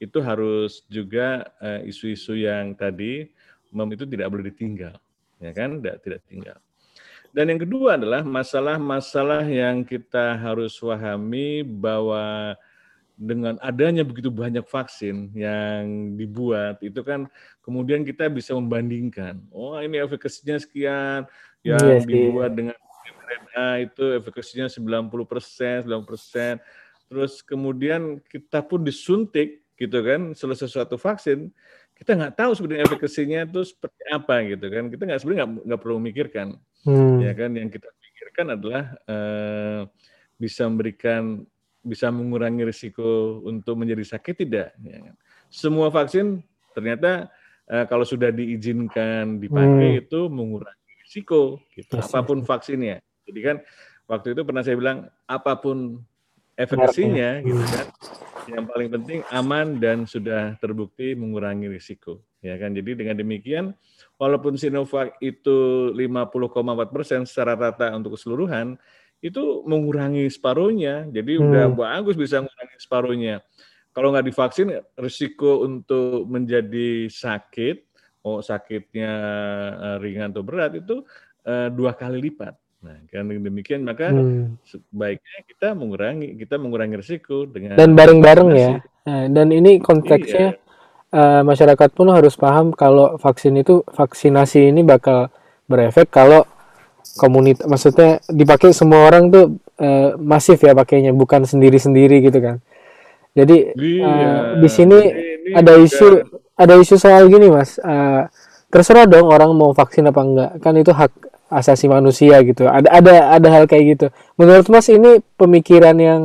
itu 0.00 0.18
harus 0.24 0.84
juga 0.88 1.44
eh, 1.60 1.92
isu-isu 1.92 2.36
yang 2.36 2.72
tadi 2.72 3.28
mem 3.70 3.92
itu 3.94 4.08
tidak 4.08 4.32
boleh 4.32 4.48
ditinggal, 4.48 4.96
ya 5.38 5.52
kan? 5.52 5.78
Tidak 5.78 5.96
tidak 6.02 6.20
tinggal. 6.26 6.58
Dan 7.30 7.54
yang 7.54 7.60
kedua 7.62 7.94
adalah 7.94 8.26
masalah-masalah 8.26 9.46
yang 9.46 9.86
kita 9.86 10.34
harus 10.34 10.74
pahami 10.82 11.62
bahwa 11.62 12.56
dengan 13.20 13.60
adanya 13.60 14.00
begitu 14.00 14.32
banyak 14.32 14.64
vaksin 14.64 15.28
yang 15.36 16.16
dibuat 16.16 16.80
itu 16.80 17.04
kan 17.04 17.28
kemudian 17.60 18.00
kita 18.00 18.32
bisa 18.32 18.56
membandingkan 18.56 19.44
oh 19.52 19.76
ini 19.76 20.00
efekasinya 20.00 20.56
sekian 20.56 21.28
yang 21.60 21.76
yes, 21.84 22.08
iya 22.08 22.24
dibuat 22.24 22.56
dengan 22.56 22.76
mRNA 23.30 23.68
itu 23.90 24.04
efekasinya 24.16 24.66
90 24.66 25.12
persen 25.28 25.76
90 25.86 26.08
persen. 26.08 26.54
Terus 27.10 27.42
kemudian 27.42 28.22
kita 28.22 28.62
pun 28.62 28.82
disuntik 28.86 29.66
gitu 29.74 29.98
kan 30.04 30.36
selesai 30.36 30.68
suatu 30.68 31.00
vaksin 31.00 31.48
kita 31.96 32.16
nggak 32.16 32.36
tahu 32.36 32.52
sebenarnya 32.56 32.84
efekasinya 32.88 33.40
itu 33.44 33.60
seperti 33.64 34.02
apa 34.08 34.34
gitu 34.48 34.66
kan. 34.72 34.84
Kita 34.88 35.02
nggak 35.04 35.20
sebenarnya 35.20 35.46
nggak 35.68 35.80
perlu 35.80 35.96
memikirkan 36.00 36.56
hmm. 36.88 37.18
ya 37.20 37.32
kan 37.36 37.50
yang 37.52 37.68
kita 37.68 37.88
pikirkan 38.00 38.46
adalah 38.56 38.84
uh, 39.04 39.84
bisa 40.40 40.64
memberikan 40.64 41.44
bisa 41.80 42.12
mengurangi 42.12 42.64
risiko 42.64 43.40
untuk 43.44 43.80
menjadi 43.80 44.16
sakit 44.16 44.34
tidak 44.46 44.68
ya 44.84 45.16
semua 45.48 45.88
vaksin 45.88 46.44
ternyata 46.76 47.32
uh, 47.68 47.84
kalau 47.88 48.04
sudah 48.04 48.28
diizinkan 48.28 49.40
dipakai 49.40 49.96
hmm. 49.96 50.00
itu 50.06 50.20
mengurangi 50.28 50.92
risiko 51.04 51.60
gitu 51.72 51.96
apa 51.96 52.20
pun 52.22 52.44
vaksinnya 52.44 53.00
jadi 53.24 53.40
kan 53.40 53.56
waktu 54.04 54.36
itu 54.36 54.42
pernah 54.44 54.62
saya 54.64 54.76
bilang 54.76 55.08
apa 55.24 55.56
pun 55.56 56.04
efekasinya 56.60 57.40
gitu 57.40 57.64
kan 57.64 57.86
yang 58.48 58.64
paling 58.66 58.88
penting 58.88 59.20
aman 59.30 59.78
dan 59.78 60.08
sudah 60.08 60.58
terbukti 60.58 61.14
mengurangi 61.14 61.70
risiko. 61.70 62.24
Ya 62.40 62.56
kan. 62.56 62.72
Jadi 62.72 62.96
dengan 62.96 63.16
demikian, 63.18 63.64
walaupun 64.16 64.56
Sinovac 64.56 65.20
itu 65.20 65.90
50,4 65.92 66.94
persen 66.94 67.20
secara 67.28 67.54
rata 67.54 67.92
untuk 67.92 68.16
keseluruhan, 68.16 68.80
itu 69.20 69.62
mengurangi 69.68 70.26
separuhnya. 70.32 71.08
Jadi 71.12 71.36
hmm. 71.36 71.44
udah 71.44 71.64
bagus 71.72 72.16
bisa 72.16 72.40
mengurangi 72.40 72.76
separuhnya. 72.80 73.34
Kalau 73.92 74.14
nggak 74.14 74.26
divaksin, 74.26 74.68
risiko 74.96 75.66
untuk 75.66 76.24
menjadi 76.24 77.10
sakit, 77.10 77.76
oh 78.24 78.40
sakitnya 78.40 79.12
eh, 79.76 79.96
ringan 80.00 80.32
atau 80.32 80.44
berat 80.44 80.78
itu 80.78 81.02
uh, 81.46 81.68
dua 81.72 81.96
kali 81.96 82.20
lipat. 82.20 82.54
Nah, 82.80 82.96
karena 83.12 83.36
demikian 83.36 83.84
maka 83.84 84.08
hmm. 84.08 84.56
sebaiknya 84.64 85.38
kita 85.44 85.76
mengurangi 85.76 86.32
kita 86.40 86.56
mengurangi 86.56 86.96
risiko 86.96 87.44
dengan 87.44 87.76
dan 87.76 87.92
bareng-bareng 87.92 88.50
ya. 88.56 88.70
Nah, 89.04 89.28
dan 89.28 89.52
ini 89.52 89.84
konteksnya 89.84 90.56
iya. 90.56 90.62
uh, 91.12 91.42
masyarakat 91.44 91.90
pun 91.92 92.08
harus 92.08 92.40
paham 92.40 92.72
kalau 92.72 93.20
vaksin 93.20 93.60
itu 93.60 93.84
vaksinasi 93.84 94.72
ini 94.72 94.80
bakal 94.80 95.28
berefek 95.68 96.08
kalau 96.08 96.48
komunitas 97.16 97.66
maksudnya 97.66 98.20
dipakai 98.30 98.72
semua 98.72 99.08
orang 99.08 99.28
tuh 99.28 99.44
uh, 99.80 100.14
masif 100.20 100.60
ya 100.60 100.76
pakainya 100.76 101.10
bukan 101.16 101.48
sendiri-sendiri 101.48 102.20
gitu 102.24 102.38
kan. 102.38 102.56
Jadi 103.34 103.72
Iya, 103.78 104.06
uh, 104.06 104.40
di 104.58 104.68
sini 104.68 104.98
ini 104.98 105.54
ada 105.54 105.78
juga 105.78 105.86
isu 105.86 106.06
ada 106.58 106.74
isu 106.76 106.94
soal 106.98 107.30
gini 107.30 107.48
mas. 107.48 107.78
Uh, 107.80 108.26
terserah 108.70 109.06
dong 109.06 109.30
orang 109.30 109.50
mau 109.56 109.72
vaksin 109.72 110.06
apa 110.10 110.20
enggak. 110.20 110.50
Kan 110.60 110.74
itu 110.78 110.92
hak 110.92 111.10
asasi 111.50 111.86
manusia 111.90 112.38
gitu. 112.42 112.66
Ada 112.66 112.88
ada 112.90 113.14
ada 113.38 113.48
hal 113.50 113.64
kayak 113.70 113.84
gitu. 113.98 114.06
Menurut 114.36 114.66
mas 114.68 114.86
ini 114.90 115.22
pemikiran 115.38 115.96
yang 115.98 116.20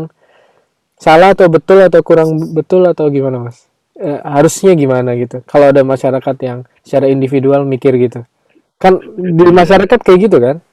salah 0.97 1.37
atau 1.37 1.45
betul 1.47 1.81
atau 1.85 2.01
kurang 2.01 2.53
betul 2.53 2.85
atau 2.89 3.09
gimana 3.13 3.49
mas? 3.49 3.69
Uh, 3.95 4.19
harusnya 4.25 4.73
gimana 4.73 5.13
gitu? 5.15 5.45
Kalau 5.45 5.69
ada 5.71 5.85
masyarakat 5.85 6.35
yang 6.41 6.65
secara 6.81 7.05
individual 7.07 7.63
mikir 7.63 7.93
gitu. 8.01 8.25
Kan 8.81 8.99
di 9.15 9.45
masyarakat 9.45 9.99
kayak 10.01 10.19
gitu 10.25 10.37
kan? 10.41 10.64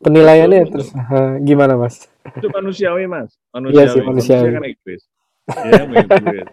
Penilaiannya 0.00 0.60
betul. 0.64 0.72
terus 0.72 0.88
uh, 0.92 1.38
gimana 1.40 1.78
mas? 1.78 2.08
Itu 2.34 2.48
manusiawi, 2.50 3.04
Mas. 3.06 3.36
Iya 3.70 3.84
sih 3.92 4.00
Manusiawi. 4.00 4.02
Manusia 4.02 4.34
manusiawi. 4.40 4.50
kan 4.52 4.64
egois. 4.64 5.02
Ya, 5.44 5.82
egois. 5.84 6.48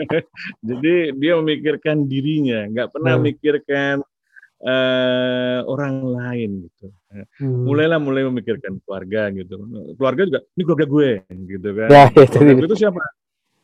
Jadi 0.68 0.94
dia 1.16 1.32
memikirkan 1.40 1.96
dirinya, 2.04 2.68
nggak 2.68 2.88
pernah 2.92 3.16
Hmm. 3.16 3.20
memikirkan 3.24 3.94
eh, 4.60 5.58
orang 5.64 6.04
lain 6.04 6.50
gitu. 6.68 6.92
Hmm. 7.40 7.64
Mulailah 7.64 7.96
mulai 7.96 8.28
memikirkan 8.28 8.76
keluarga 8.84 9.32
gitu. 9.32 9.56
Keluarga 9.96 10.22
juga, 10.28 10.40
ini 10.52 10.62
keluarga 10.62 10.86
gue 10.86 11.10
gitu 11.48 11.68
kan. 11.72 11.88
Ya, 11.88 12.04
Keluarga 12.12 12.52
gue 12.54 12.68
itu 12.68 12.76
siapa? 12.76 13.02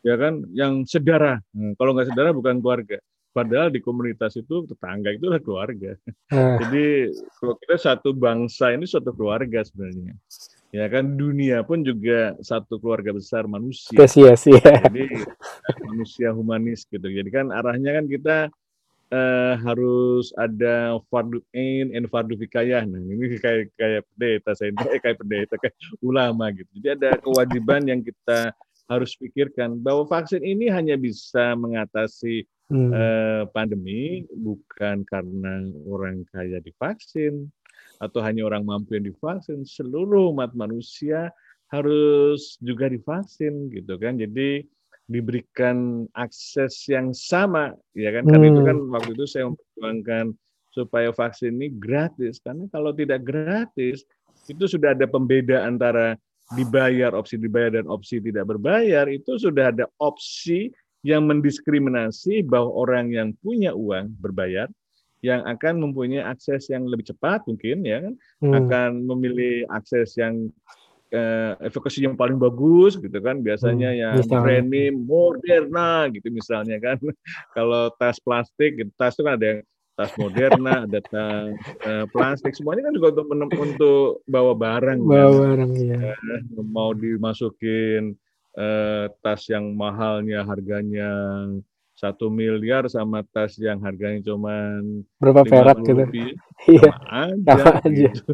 Ya 0.01 0.15
kan, 0.17 0.35
yang 0.57 0.73
sedara. 0.89 1.37
Hmm, 1.53 1.77
Kalau 1.77 1.93
nggak 1.93 2.09
sedara 2.09 2.31
bukan 2.33 2.65
keluarga. 2.65 2.97
Padahal 3.37 3.69
di 3.69 3.85
komunitas 3.85 4.33
itu 4.41 4.65
tetangga 4.65 5.13
itu 5.13 5.29
adalah 5.29 5.45
keluarga. 5.45 5.93
Nah, 6.33 6.57
Jadi 6.57 7.13
kalau 7.37 7.55
kita 7.61 7.77
satu 7.77 8.17
bangsa 8.17 8.73
ini 8.73 8.89
suatu 8.89 9.13
keluarga 9.13 9.61
sebenarnya. 9.61 10.17
Ya 10.73 10.89
kan 10.89 11.21
dunia 11.21 11.61
pun 11.61 11.85
juga 11.85 12.33
satu 12.41 12.81
keluarga 12.81 13.13
besar 13.13 13.45
manusia. 13.45 13.93
spesies 13.93 14.49
ya. 14.49 14.89
Jadi 14.89 15.21
manusia 15.85 16.33
humanis 16.33 16.89
gitu. 16.89 17.05
Jadi 17.05 17.29
kan 17.29 17.53
arahnya 17.53 18.01
kan 18.01 18.09
kita 18.09 18.37
eh, 19.13 19.55
harus 19.61 20.33
ada 20.41 20.97
fardu 21.13 21.45
ain 21.53 21.93
and 21.93 22.09
fardu 22.09 22.41
fikayah. 22.41 22.89
Nah, 22.89 23.05
ini 23.05 23.37
kayak 23.37 23.69
kayak 23.77 24.03
pendeta 24.17 24.51
saya 24.57 24.73
eh, 24.91 25.01
kayak 25.01 25.21
pendeta 25.21 25.55
kayak 25.61 25.77
ulama 26.01 26.49
gitu. 26.57 26.73
Jadi 26.81 26.89
ada 27.05 27.21
kewajiban 27.21 27.85
yang 27.85 28.01
kita 28.01 28.57
harus 28.87 29.19
pikirkan 29.19 29.79
bahwa 29.83 30.07
vaksin 30.07 30.43
ini 30.43 30.71
hanya 30.71 30.95
bisa 30.99 31.55
mengatasi 31.59 32.47
Hmm. 32.67 32.91
eh, 32.91 33.47
pandemi 33.55 34.27
bukan 34.35 35.07
karena 35.07 35.71
orang 35.87 36.27
kaya 36.35 36.59
divaksin 36.59 37.47
atau 38.03 38.19
hanya 38.19 38.43
orang 38.43 38.67
mampu 38.67 38.99
yang 38.99 39.07
divaksin, 39.07 39.63
seluruh 39.63 40.35
umat 40.35 40.51
manusia 40.59 41.31
harus 41.71 42.59
juga 42.59 42.91
divaksin 42.91 43.71
gitu 43.71 43.95
kan. 44.03 44.19
Jadi 44.19 44.67
diberikan 45.07 46.11
akses 46.19 46.91
yang 46.91 47.15
sama 47.15 47.71
ya 47.95 48.11
kan 48.11 48.27
karena 48.27 48.47
itu 48.51 48.61
kan 48.67 48.77
Hmm. 48.83 48.91
waktu 48.91 49.11
itu 49.15 49.25
saya 49.31 49.45
memperjuangkan 49.55 50.25
supaya 50.75 51.09
vaksin 51.15 51.55
ini 51.55 51.71
gratis 51.71 52.43
karena 52.43 52.67
kalau 52.75 52.91
tidak 52.91 53.23
gratis 53.23 54.03
itu 54.51 54.65
sudah 54.67 54.91
ada 54.99 55.07
pembeda 55.07 55.63
antara 55.63 56.19
dibayar 56.55 57.11
opsi 57.11 57.35
dibayar 57.35 57.83
dan 57.83 57.91
opsi 57.91 58.23
tidak 58.23 58.47
berbayar 58.47 59.11
itu 59.11 59.35
sudah 59.35 59.75
ada 59.75 59.91
opsi 59.99 60.71
yang 61.03 61.27
mendiskriminasi 61.27 62.47
bahwa 62.47 62.71
orang 62.71 63.11
yang 63.11 63.29
punya 63.43 63.75
uang 63.75 64.15
berbayar 64.23 64.71
yang 65.25 65.43
akan 65.43 65.83
mempunyai 65.83 66.23
akses 66.23 66.71
yang 66.71 66.87
lebih 66.87 67.11
cepat 67.11 67.43
mungkin 67.51 67.83
ya 67.83 67.99
kan 68.05 68.15
Hmm. 68.39 68.55
akan 68.63 68.91
memilih 69.11 69.67
akses 69.75 70.15
yang 70.15 70.51
eh, 71.07 71.55
efekasi 71.63 72.03
yang 72.03 72.19
paling 72.19 72.35
bagus 72.35 72.99
gitu 72.99 73.15
kan 73.23 73.39
biasanya 73.39 73.91
Hmm. 73.95 74.01
yang 74.03 74.15
Misalnya. 74.27 74.91
Moderna 74.91 75.91
gitu 76.11 76.29
misalnya 76.35 76.77
kan 76.83 76.99
kalau 77.57 77.91
tas 77.95 78.19
plastik 78.19 78.75
gitu, 78.75 78.91
tas 78.99 79.15
itu 79.15 79.23
kan 79.23 79.39
ada 79.39 79.47
yang 79.47 79.61
tas 79.97 80.13
Moderna 80.21 80.85
ada 80.85 81.01
tas 81.01 81.57
eh, 81.83 82.05
plastik. 82.13 82.53
Semuanya 82.53 82.87
kan 82.87 82.93
juga 82.95 83.09
untuk 83.17 83.57
untuk 83.57 84.01
bawa 84.29 84.53
barang 84.53 85.01
kan. 85.01 85.09
Bawa 85.09 85.33
barang 85.57 85.73
ya. 85.75 86.13
mau 86.63 86.93
dimasukin 86.93 88.13
eh, 88.55 89.05
tas 89.25 89.49
yang 89.49 89.73
mahalnya 89.73 90.45
harganya 90.45 91.11
satu 91.97 92.29
miliar 92.29 92.85
sama 92.93 93.25
tas 93.25 93.57
yang 93.57 93.81
harganya 93.81 94.21
cuma 94.21 94.85
Berapa 95.17 95.49
perak 95.49 95.81
gitu. 95.81 96.37
Iya, 96.67 96.89
sama 96.93 97.17
aja 97.25 97.53
sama 97.57 97.81
aja. 97.81 97.91
gitu. 97.93 98.33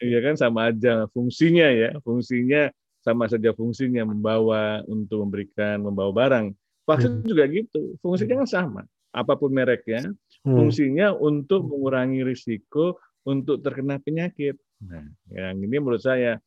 Iya 0.00 0.18
kan 0.20 0.34
sama 0.36 0.60
aja. 0.68 0.94
Fungsinya 1.12 1.66
ya 1.72 1.90
fungsinya 2.04 2.68
sama 3.00 3.24
saja 3.24 3.56
fungsinya 3.56 4.04
membawa 4.04 4.84
untuk 4.84 5.24
memberikan 5.24 5.80
membawa 5.80 6.12
barang. 6.12 6.52
Vaksin 6.84 7.20
Hmm. 7.20 7.28
juga 7.28 7.48
gitu. 7.48 7.96
Fungsinya 8.04 8.44
kan 8.44 8.48
sama. 8.48 8.82
Apa 9.10 9.34
pun 9.34 9.48
mereknya 9.50 10.12
Hmm. 10.40 10.56
fungsinya 10.56 11.12
untuk 11.16 11.68
mengurangi 11.68 12.24
risiko 12.24 12.96
untuk 13.28 13.60
terkena 13.60 14.00
penyakit 14.00 14.56
nah 14.80 15.04
yang 15.28 15.60
ini 15.60 15.76
menurut 15.76 16.00
saya 16.00 16.40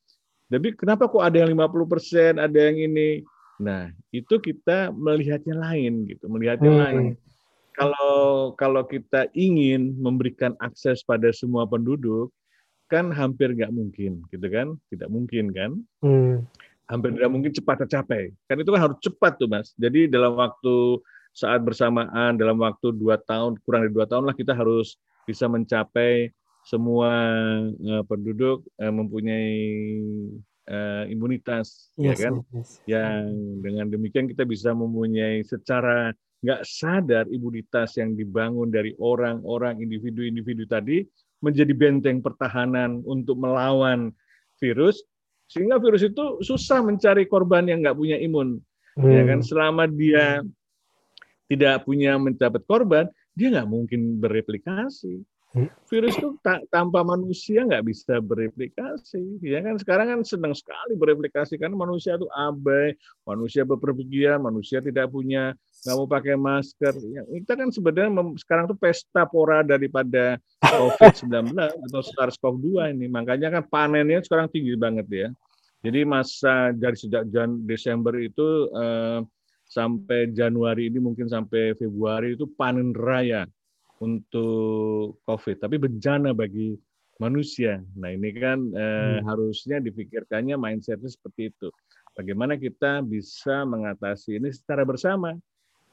tapi 0.54 0.78
kenapa 0.78 1.10
kok 1.10 1.24
ada 1.26 1.42
yang 1.42 1.50
50%, 1.58 2.38
ada 2.38 2.54
yang 2.54 2.78
ini? 2.78 3.26
Nah, 3.58 3.90
itu 4.14 4.38
kita 4.38 4.94
melihatnya 4.94 5.58
lain 5.58 6.06
gitu, 6.06 6.30
melihatnya 6.30 6.70
Hmm. 6.70 6.82
lain. 6.86 7.06
Kalau 7.74 8.54
kalau 8.54 8.86
kita 8.86 9.34
ingin 9.34 9.98
memberikan 9.98 10.54
akses 10.62 11.02
pada 11.02 11.34
semua 11.34 11.66
penduduk, 11.66 12.30
kan 12.86 13.10
hampir 13.10 13.50
nggak 13.58 13.74
mungkin, 13.74 14.22
gitu 14.30 14.46
kan? 14.46 14.78
Tidak 14.94 15.10
mungkin 15.10 15.50
kan? 15.50 15.72
Hmm. 16.06 16.46
Hampir 16.86 17.18
tidak 17.18 17.34
mungkin 17.34 17.50
cepat 17.50 17.90
tercapai. 17.90 18.30
Kan 18.46 18.62
itu 18.62 18.70
kan 18.70 18.82
harus 18.86 19.02
cepat 19.02 19.42
tuh, 19.42 19.50
Mas. 19.50 19.74
Jadi 19.74 20.06
dalam 20.06 20.38
waktu 20.38 21.02
saat 21.34 21.66
bersamaan, 21.66 22.38
dalam 22.38 22.62
waktu 22.62 22.94
dua 22.94 23.18
tahun, 23.18 23.58
kurang 23.66 23.90
dari 23.90 23.94
dua 23.94 24.06
tahun 24.06 24.30
lah 24.30 24.38
kita 24.38 24.54
harus 24.54 25.02
bisa 25.26 25.50
mencapai 25.50 26.30
semua 26.64 27.10
eh, 27.74 28.04
penduduk 28.08 28.64
eh, 28.80 28.94
mempunyai 28.94 29.58
eh, 30.70 31.04
imunitas, 31.12 31.92
ya 32.00 32.14
Yes, 32.14 32.20
kan? 32.22 32.34
yes. 32.54 32.70
Yang 32.86 33.22
dengan 33.66 33.86
demikian 33.90 34.30
kita 34.30 34.46
bisa 34.46 34.72
mempunyai 34.72 35.44
secara 35.44 36.14
nggak 36.44 36.62
sadar 36.68 37.26
imunitas 37.32 37.96
yang 37.98 38.14
dibangun 38.14 38.68
dari 38.68 38.94
orang-orang 39.00 39.80
individu-individu 39.80 40.68
tadi 40.68 41.08
menjadi 41.40 41.72
benteng 41.76 42.20
pertahanan 42.24 43.04
untuk 43.04 43.40
melawan 43.40 44.12
virus, 44.60 45.04
sehingga 45.52 45.80
virus 45.80 46.04
itu 46.08 46.40
susah 46.44 46.84
mencari 46.84 47.28
korban 47.28 47.68
yang 47.68 47.84
nggak 47.84 47.96
punya 47.96 48.16
imun, 48.20 48.60
ya 49.00 49.24
kan? 49.28 49.40
Hmm. 49.40 49.48
Selama 49.48 49.84
dia 49.92 50.40
tidak 51.54 51.86
punya 51.86 52.18
mendapat 52.18 52.66
korban, 52.66 53.06
dia 53.38 53.54
nggak 53.54 53.70
mungkin 53.70 54.18
bereplikasi. 54.18 55.22
Hmm. 55.54 55.70
Virus 55.86 56.18
itu 56.18 56.34
ta- 56.42 56.66
tanpa 56.74 57.06
manusia 57.06 57.62
nggak 57.62 57.86
bisa 57.86 58.18
bereplikasi, 58.18 59.38
ya 59.46 59.62
kan? 59.62 59.78
Sekarang 59.78 60.10
kan 60.10 60.20
senang 60.26 60.58
sekali 60.58 60.98
bereplikasi 60.98 61.62
karena 61.62 61.78
manusia 61.78 62.18
itu 62.18 62.26
abai, 62.34 62.98
manusia 63.22 63.62
bepergian, 63.62 64.42
manusia 64.42 64.82
tidak 64.82 65.14
punya 65.14 65.54
nggak 65.86 65.94
mau 65.94 66.10
pakai 66.10 66.34
masker. 66.42 66.98
Ya, 67.06 67.22
kita 67.30 67.54
kan 67.54 67.70
sebenarnya 67.70 68.10
sekarang 68.42 68.66
tuh 68.66 68.78
pesta 68.82 69.30
pora 69.30 69.62
daripada 69.62 70.42
COVID-19 70.66 71.54
atau 71.54 72.02
SARS-CoV-2 72.02 72.98
ini. 72.98 73.06
Makanya 73.06 73.54
kan 73.54 73.64
panennya 73.70 74.26
sekarang 74.26 74.50
tinggi 74.50 74.74
banget 74.74 75.06
ya. 75.14 75.30
Jadi 75.86 76.02
masa 76.02 76.74
dari 76.74 76.98
sejak 76.98 77.30
Jan 77.30 77.62
Desember 77.70 78.18
itu 78.18 78.74
eh, 78.74 79.22
sampai 79.74 80.30
Januari 80.30 80.94
ini 80.94 81.02
mungkin 81.02 81.26
sampai 81.26 81.74
Februari 81.74 82.38
itu 82.38 82.46
panen 82.54 82.94
raya 82.94 83.50
untuk 83.98 85.18
COVID, 85.26 85.58
tapi 85.66 85.82
bencana 85.82 86.36
bagi 86.36 86.78
manusia. 87.18 87.82
Nah 87.98 88.14
ini 88.14 88.30
kan 88.38 88.60
eh, 88.74 89.18
Hmm. 89.18 89.26
harusnya 89.26 89.82
dipikirkannya 89.82 90.54
mindsetnya 90.54 91.10
seperti 91.10 91.50
itu. 91.50 91.74
Bagaimana 92.14 92.54
kita 92.60 93.02
bisa 93.02 93.66
mengatasi 93.66 94.38
ini 94.38 94.54
secara 94.54 94.86
bersama. 94.86 95.34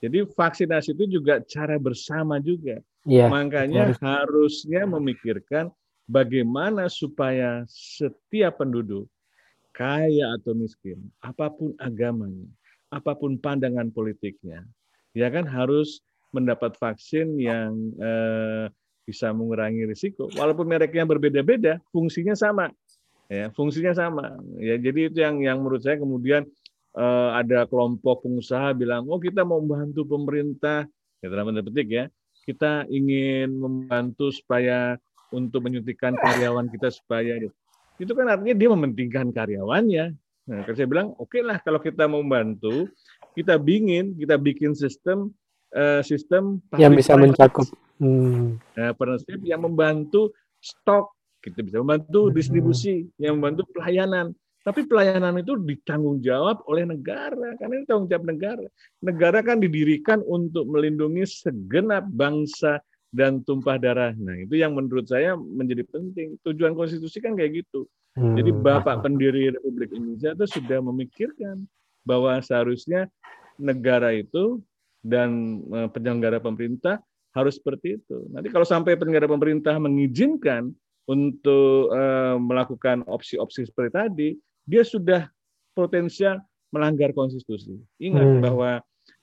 Jadi 0.01 0.25
vaksinasi 0.25 0.97
itu 0.97 1.21
juga 1.21 1.40
cara 1.45 1.77
bersama 1.77 2.40
juga. 2.40 2.81
Iya, 3.05 3.29
Makanya 3.29 3.93
harus. 3.93 4.01
harusnya 4.01 4.88
memikirkan 4.88 5.69
bagaimana 6.09 6.88
supaya 6.88 7.64
setiap 7.69 8.61
penduduk, 8.64 9.09
kaya 9.77 10.35
atau 10.40 10.57
miskin, 10.57 10.99
apa 11.21 11.53
pun 11.53 11.77
agamanya, 11.81 12.49
apa 12.90 13.14
pun 13.14 13.38
pandangan 13.38 13.88
politiknya, 13.94 14.66
ya 15.14 15.31
kan 15.31 15.46
harus 15.46 16.03
mendapat 16.31 16.74
vaksin 16.79 17.38
yang 17.38 17.74
eh, 17.98 18.66
bisa 19.07 19.35
mengurangi 19.35 19.87
risiko. 19.87 20.31
Walaupun 20.35 20.66
mereknya 20.70 21.03
berbeda-beda, 21.07 21.83
fungsinya 21.90 22.35
sama. 22.38 22.70
Ya, 23.31 23.50
fungsinya 23.55 23.94
sama. 23.94 24.38
Ya, 24.59 24.79
jadi 24.79 25.11
itu 25.11 25.18
yang 25.22 25.42
yang 25.42 25.62
menurut 25.62 25.83
saya 25.83 25.98
kemudian 25.98 26.46
eh, 26.94 27.31
ada 27.35 27.66
kelompok 27.66 28.26
pengusaha 28.26 28.74
bilang, 28.74 29.07
oh 29.11 29.18
kita 29.18 29.42
mau 29.42 29.59
membantu 29.62 30.07
pemerintah, 30.07 30.87
ya 31.22 31.26
dalam 31.26 31.50
tanda 31.50 31.66
petik 31.66 31.88
ya, 31.90 32.05
kita 32.46 32.87
ingin 32.90 33.55
membantu 33.55 34.35
supaya 34.35 34.98
untuk 35.31 35.66
menyuntikkan 35.66 36.18
karyawan 36.18 36.66
kita 36.74 36.90
supaya 36.90 37.38
itu 38.00 38.12
kan 38.16 38.26
artinya 38.33 38.57
dia 38.57 38.68
mementingkan 38.72 39.29
karyawannya. 39.31 40.16
Nah, 40.48 40.64
kalau 40.64 40.76
saya 40.76 40.88
bilang 40.88 41.09
oke 41.20 41.38
lah 41.44 41.61
kalau 41.61 41.79
kita 41.79 42.09
mau 42.09 42.24
membantu, 42.24 42.88
kita 43.35 43.61
bikin 43.61 44.16
kita 44.18 44.37
bikin 44.40 44.72
sistem 44.74 45.31
uh, 45.74 46.03
sistem 46.03 46.59
yang 46.79 46.94
bisa 46.94 47.14
mencakup 47.14 47.66
hmm. 48.03 48.59
uh, 48.79 48.92
partnership 48.94 49.40
yang 49.46 49.62
membantu 49.62 50.35
stok 50.59 51.14
kita 51.40 51.64
bisa 51.64 51.81
membantu 51.81 52.29
hmm. 52.29 52.35
distribusi 52.35 53.07
yang 53.16 53.38
membantu 53.38 53.66
pelayanan 53.72 54.35
tapi 54.61 54.85
pelayanan 54.85 55.40
itu 55.40 55.57
ditanggung 55.57 56.20
jawab 56.20 56.61
oleh 56.68 56.85
negara 56.85 57.57
karena 57.57 57.81
ini 57.81 57.87
tanggung 57.88 58.11
jawab 58.12 58.29
negara 58.29 58.66
negara 59.00 59.38
kan 59.40 59.57
didirikan 59.57 60.20
untuk 60.29 60.68
melindungi 60.68 61.24
segenap 61.24 62.05
bangsa 62.12 62.83
dan 63.11 63.42
tumpah 63.42 63.74
darah. 63.74 64.14
Nah, 64.14 64.38
itu 64.38 64.55
yang 64.55 64.79
menurut 64.79 65.11
saya 65.11 65.35
menjadi 65.35 65.83
penting. 65.83 66.38
Tujuan 66.46 66.79
konstitusi 66.79 67.18
kan 67.18 67.35
kayak 67.35 67.66
gitu. 67.66 67.90
Hmm. 68.18 68.35
Jadi 68.35 68.51
Bapak 68.51 69.07
pendiri 69.07 69.55
Republik 69.55 69.94
Indonesia 69.94 70.35
itu 70.35 70.46
sudah 70.59 70.79
memikirkan 70.83 71.62
bahwa 72.03 72.42
seharusnya 72.42 73.07
negara 73.61 74.11
itu 74.16 74.59
dan 75.05 75.61
eh, 75.70 75.88
penyelenggara 75.92 76.42
pemerintah 76.42 76.99
harus 77.31 77.57
seperti 77.62 78.03
itu. 78.03 78.27
Nanti 78.35 78.51
kalau 78.51 78.66
sampai 78.66 78.99
penyelenggara 78.99 79.31
pemerintah 79.31 79.79
mengizinkan 79.79 80.75
untuk 81.11 81.90
uh, 81.90 82.38
melakukan 82.38 83.03
opsi-opsi 83.11 83.66
seperti 83.66 83.90
tadi, 83.90 84.29
dia 84.62 84.87
sudah 84.87 85.27
potensial 85.75 86.38
melanggar 86.70 87.11
konstitusi. 87.11 87.75
Ingat 87.99 88.27
hmm. 88.27 88.42
bahwa 88.42 88.70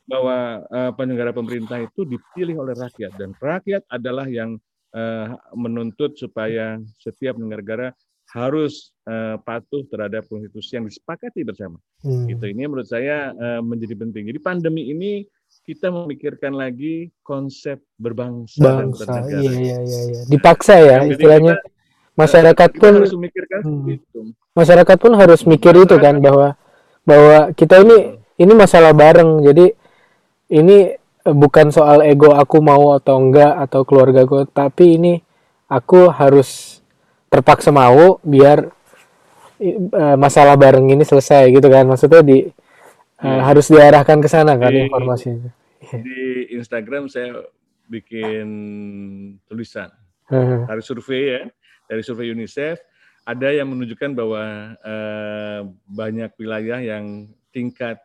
bahwa 0.08 0.38
uh, 0.72 0.92
penyelenggara 0.96 1.36
pemerintah 1.36 1.84
itu 1.84 2.08
dipilih 2.08 2.64
oleh 2.64 2.76
rakyat 2.80 3.12
dan 3.20 3.36
rakyat 3.40 3.84
adalah 3.92 4.24
yang 4.28 4.56
uh, 4.96 5.36
menuntut 5.52 6.16
supaya 6.16 6.80
setiap 6.96 7.36
negara 7.36 7.92
harus 8.36 8.92
uh, 9.08 9.40
patuh 9.40 9.88
terhadap 9.88 10.28
konstitusi 10.28 10.76
yang 10.76 10.86
disepakati 10.88 11.48
bersama. 11.48 11.80
Hmm. 12.04 12.28
Itu 12.28 12.44
ini 12.44 12.68
menurut 12.68 12.88
saya 12.88 13.32
uh, 13.32 13.62
menjadi 13.64 13.96
penting. 13.96 14.28
Jadi 14.28 14.40
pandemi 14.44 14.92
ini 14.92 15.24
kita 15.64 15.88
memikirkan 15.92 16.52
lagi 16.52 17.08
konsep 17.24 17.80
berbangsa 17.96 18.60
Bangsa, 18.60 19.04
dan 19.08 19.24
bernegara. 19.24 19.40
Iya, 19.40 19.52
iya, 19.56 19.78
iya, 19.80 20.02
iya. 20.12 20.22
Dipaksa 20.28 20.76
ya 20.80 20.98
Jadi 21.04 21.12
istilahnya. 21.16 21.56
Kita, 21.56 21.76
masyarakat 22.18 22.70
kita 22.74 22.82
pun 22.82 22.94
harus 23.00 23.14
memikirkan 23.16 23.62
hmm, 23.64 23.96
itu. 23.96 24.20
Masyarakat 24.58 24.98
pun 24.98 25.14
harus 25.16 25.42
mikir 25.48 25.74
itu 25.78 25.96
kan 26.02 26.16
bahwa 26.20 26.48
bahwa 27.08 27.38
kita 27.56 27.80
ini 27.86 28.20
ini 28.36 28.54
masalah 28.58 28.92
bareng. 28.92 29.40
Jadi 29.46 29.66
ini 30.52 30.98
bukan 31.24 31.72
soal 31.72 32.04
ego 32.04 32.32
aku 32.36 32.64
mau 32.64 32.96
atau 32.96 33.20
enggak 33.20 33.56
atau 33.68 33.84
keluarga 33.84 34.24
gue 34.24 34.48
tapi 34.48 34.96
ini 34.96 35.14
aku 35.68 36.08
harus 36.08 36.77
terpaksa 37.28 37.70
mau 37.70 38.20
biar 38.24 38.72
uh, 39.60 40.18
masalah 40.20 40.56
bareng 40.56 40.88
ini 40.92 41.04
selesai 41.04 41.52
gitu 41.52 41.68
kan. 41.68 41.86
Maksudnya 41.88 42.22
di 42.24 42.48
uh, 43.24 43.42
harus 43.44 43.68
diarahkan 43.70 44.20
ke 44.20 44.30
sana 44.32 44.56
kan 44.56 44.72
di, 44.72 44.88
informasinya. 44.88 45.52
Di 45.92 46.52
Instagram 46.56 47.08
saya 47.12 47.46
bikin 47.88 48.48
tulisan. 49.48 49.92
Dari 50.28 50.84
survei 50.84 51.24
ya 51.40 51.44
dari 51.88 52.04
survei 52.04 52.30
UNICEF 52.36 52.78
ada 53.28 53.52
yang 53.52 53.68
menunjukkan 53.72 54.12
bahwa 54.16 54.44
uh, 54.80 55.60
banyak 55.88 56.32
wilayah 56.40 56.80
yang 56.80 57.28
tingkat 57.52 58.00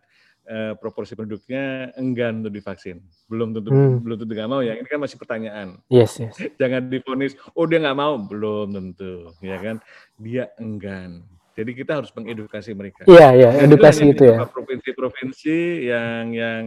uh, 0.48 0.72
proporsi 0.78 1.14
penduduknya 1.14 1.94
enggan 1.98 2.42
untuk 2.42 2.54
divaksin. 2.54 3.02
Belum 3.30 3.54
tentu 3.54 3.70
hmm. 3.70 4.02
belum 4.02 4.16
tentu 4.22 4.32
nggak 4.32 4.50
mau 4.50 4.60
ya. 4.64 4.74
Ini 4.78 4.88
kan 4.88 5.00
masih 5.02 5.18
pertanyaan. 5.18 5.78
Yes, 5.92 6.18
yes. 6.18 6.34
Jangan 6.60 6.90
difonis, 6.90 7.38
oh 7.54 7.66
dia 7.68 7.82
nggak 7.82 7.98
mau, 7.98 8.18
belum 8.18 8.74
tentu, 8.74 9.30
ya 9.44 9.58
kan? 9.60 9.76
Dia 10.18 10.50
enggan. 10.58 11.22
Jadi 11.52 11.70
kita 11.76 12.00
harus 12.00 12.08
mengedukasi 12.16 12.72
mereka. 12.72 13.04
Iya, 13.04 13.28
iya, 13.36 13.50
edukasi 13.60 14.08
itu 14.08 14.24
ya. 14.24 14.48
Provinsi-provinsi 14.48 15.58
yang 15.84 16.32
yang 16.32 16.62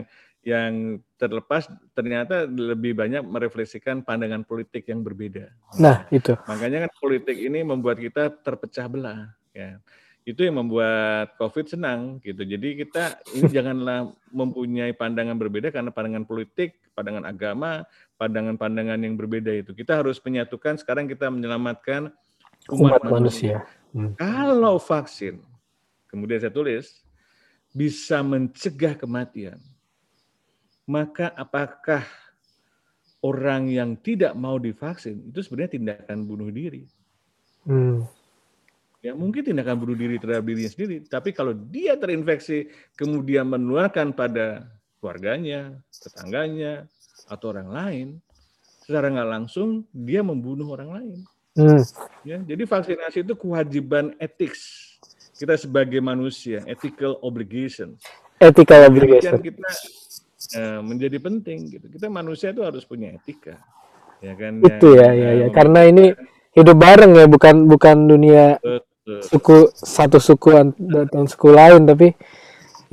yang 0.45 1.01
terlepas 1.17 1.65
ternyata 1.97 2.45
lebih 2.45 2.93
banyak 2.93 3.25
merefleksikan 3.25 4.05
pandangan 4.05 4.45
politik 4.45 4.85
yang 4.85 5.01
berbeda. 5.01 5.49
Nah, 5.81 6.05
itu. 6.13 6.37
Makanya 6.45 6.85
kan 6.85 6.91
politik 7.01 7.33
ini 7.33 7.65
membuat 7.65 7.97
kita 7.97 8.29
terpecah 8.29 8.85
belah, 8.85 9.33
ya 9.57 9.81
itu 10.25 10.41
yang 10.41 10.57
membuat 10.57 11.37
COVID 11.37 11.77
senang 11.77 12.17
gitu. 12.25 12.41
Jadi 12.41 12.81
kita 12.81 13.21
ini 13.37 13.45
janganlah 13.45 14.09
mempunyai 14.33 14.89
pandangan 14.97 15.37
berbeda 15.37 15.69
karena 15.69 15.93
pandangan 15.93 16.25
politik, 16.25 16.81
pandangan 16.97 17.29
agama, 17.29 17.85
pandangan-pandangan 18.17 18.97
yang 19.05 19.13
berbeda 19.13 19.53
itu. 19.53 19.77
Kita 19.77 20.01
harus 20.01 20.17
menyatukan. 20.25 20.81
Sekarang 20.81 21.05
kita 21.05 21.29
menyelamatkan 21.29 22.09
umat, 22.73 22.97
umat 22.97 23.01
manusia. 23.05 23.61
manusia. 23.61 23.93
Hmm. 23.93 24.11
Kalau 24.17 24.81
vaksin, 24.81 25.45
kemudian 26.09 26.41
saya 26.41 26.49
tulis 26.49 27.05
bisa 27.69 28.25
mencegah 28.25 28.97
kematian, 28.97 29.61
maka 30.89 31.29
apakah 31.37 32.01
orang 33.21 33.69
yang 33.69 33.93
tidak 33.93 34.33
mau 34.33 34.57
divaksin 34.57 35.21
itu 35.29 35.45
sebenarnya 35.45 35.77
tindakan 35.77 36.25
bunuh 36.25 36.49
diri? 36.49 36.89
Hmm 37.61 38.09
ya 39.05 39.13
mungkin 39.13 39.45
tindakan 39.45 39.77
bunuh 39.77 39.93
diri 39.93 40.17
terhadap 40.17 40.49
dirinya 40.49 40.71
sendiri. 40.73 41.05
Tapi 41.05 41.29
kalau 41.29 41.53
dia 41.53 41.93
terinfeksi 41.93 42.65
kemudian 42.97 43.45
menularkan 43.45 44.17
pada 44.17 44.65
keluarganya, 44.97 45.77
tetangganya, 45.93 46.89
atau 47.29 47.53
orang 47.53 47.69
lain, 47.69 48.07
secara 48.81 49.13
nggak 49.13 49.29
langsung 49.29 49.85
dia 49.93 50.25
membunuh 50.25 50.73
orang 50.73 50.89
lain. 50.89 51.19
Hmm. 51.53 51.79
Ya, 52.25 52.41
jadi 52.41 52.65
vaksinasi 52.65 53.21
itu 53.21 53.37
kewajiban 53.37 54.17
etik 54.17 54.57
kita 55.37 55.55
sebagai 55.55 56.01
manusia, 56.01 56.65
ethical 56.65 57.21
obligation. 57.21 57.93
Ethical 58.41 58.89
obligation. 58.89 59.37
Kita 59.37 59.69
uh, 60.57 60.81
menjadi 60.81 61.21
penting 61.21 61.77
gitu. 61.77 61.85
Kita 61.93 62.09
manusia 62.09 62.49
itu 62.49 62.65
harus 62.65 62.81
punya 62.83 63.13
etika. 63.13 63.61
Ya 64.19 64.33
kan? 64.33 64.63
Itu 64.65 64.97
ya, 64.97 65.13
ya, 65.13 65.29
ya. 65.45 65.47
Karena 65.53 65.85
ini 65.85 66.11
hidup 66.57 66.75
bareng 66.75 67.13
ya, 67.19 67.25
bukan 67.29 67.69
bukan 67.69 68.09
dunia 68.09 68.57
Betul 68.57 68.94
suku 69.05 69.69
satu 69.73 70.17
suku 70.17 70.49
dan 71.13 71.25
suku 71.29 71.53
lain 71.53 71.85
tapi 71.85 72.17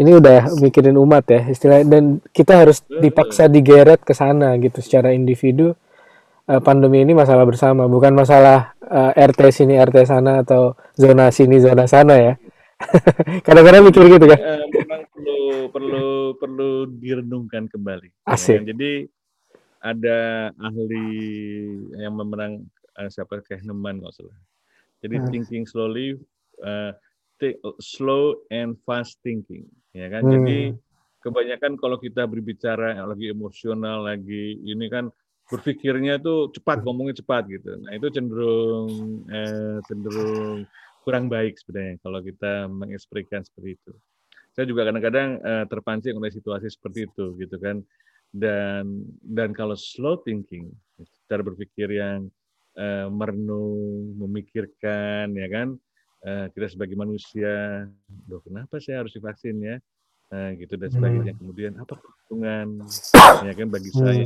ini 0.01 0.11
udah 0.16 0.53
mikirin 0.61 0.96
umat 1.01 1.25
ya 1.29 1.40
istilahnya. 1.48 1.87
Dan 1.88 2.05
kita 2.33 2.64
harus 2.64 2.85
dipaksa 2.87 3.48
digeret 3.48 4.01
ke 4.05 4.12
sana 4.16 4.57
gitu 4.61 4.81
secara 4.81 5.12
individu. 5.12 5.77
Uh, 6.42 6.59
pandemi 6.59 7.07
ini 7.07 7.14
masalah 7.14 7.46
bersama 7.46 7.87
bukan 7.87 8.18
masalah 8.18 8.75
uh, 8.83 9.14
eh, 9.14 9.31
RT 9.31 9.55
sini 9.55 9.79
RT 9.79 10.11
sana 10.11 10.42
atau 10.42 10.75
zona 10.98 11.31
sini 11.31 11.62
zona 11.62 11.87
sana 11.87 12.18
ya. 12.18 12.35
Kadang-kadang 13.46 13.87
mikir 13.87 14.03
gitu 14.11 14.27
kan. 14.27 14.38
Uh, 14.42 14.66
memang 14.75 15.03
perlu 15.07 15.38
perlu 15.70 16.07
perlu 16.35 16.70
direnungkan 16.98 17.70
kembali. 17.70 18.27
Asik. 18.27 18.66
ya. 18.66 18.75
jadi 18.75 19.07
ada 19.83 20.18
ahli 20.59 21.07
yang 21.94 22.14
memenang 22.18 22.66
uh, 22.98 23.07
siapa 23.07 23.38
Kahneman 23.46 24.03
nggak 24.03 24.14
salah 24.14 24.35
jadi 25.03 25.19
hmm. 25.19 25.29
thinking 25.35 25.65
slowly, 25.67 26.15
uh, 26.62 26.95
slow 27.83 28.38
and 28.55 28.79
fast 28.87 29.19
thinking, 29.27 29.67
ya 29.91 30.07
kan. 30.07 30.23
Hmm. 30.23 30.33
Jadi 30.38 30.59
kebanyakan 31.27 31.75
kalau 31.75 31.99
kita 31.99 32.23
berbicara 32.31 33.03
lagi 33.03 33.35
emosional, 33.35 34.07
lagi 34.07 34.62
ini 34.62 34.87
kan 34.87 35.11
berpikirnya 35.51 36.23
tuh 36.23 36.55
cepat, 36.55 36.81
hmm. 36.81 36.85
ngomongnya 36.87 37.19
cepat 37.19 37.51
gitu. 37.51 37.83
Nah 37.83 37.93
itu 37.99 38.07
cenderung 38.15 38.88
eh, 39.27 39.79
cenderung 39.91 40.65
kurang 41.03 41.27
baik 41.27 41.59
sebenarnya 41.59 41.99
kalau 41.99 42.23
kita 42.23 42.71
mengekspresikan 42.71 43.43
seperti 43.43 43.75
itu. 43.75 43.93
Saya 44.55 44.71
juga 44.71 44.87
kadang-kadang 44.87 45.43
eh, 45.43 45.65
terpancing 45.67 46.15
oleh 46.15 46.31
situasi 46.31 46.71
seperti 46.71 47.11
itu 47.11 47.35
gitu 47.43 47.59
kan. 47.59 47.83
Dan 48.33 49.05
dan 49.21 49.53
kalau 49.53 49.77
slow 49.77 50.23
thinking, 50.25 50.73
cara 51.29 51.43
berpikir 51.45 51.91
yang 51.91 52.33
uh, 52.79 53.09
merenung, 53.13 54.17
memikirkan, 54.21 55.33
ya 55.33 55.49
kan? 55.51 55.69
Uh, 56.23 56.47
kita 56.55 56.71
sebagai 56.71 56.95
manusia, 56.95 57.83
loh 58.31 58.39
kenapa 58.47 58.79
saya 58.79 59.03
harus 59.03 59.11
divaksin 59.11 59.59
ya? 59.59 59.77
Uh, 60.33 60.55
gitu 60.57 60.81
dan 60.81 60.89
sebagainya. 60.89 61.33
Hmm. 61.37 61.41
Kemudian 61.45 61.73
apa 61.77 61.99
keuntungan, 61.99 62.89
ya 63.45 63.53
kan 63.53 63.69
bagi 63.69 63.91
hmm. 63.93 63.99
saya 64.01 64.25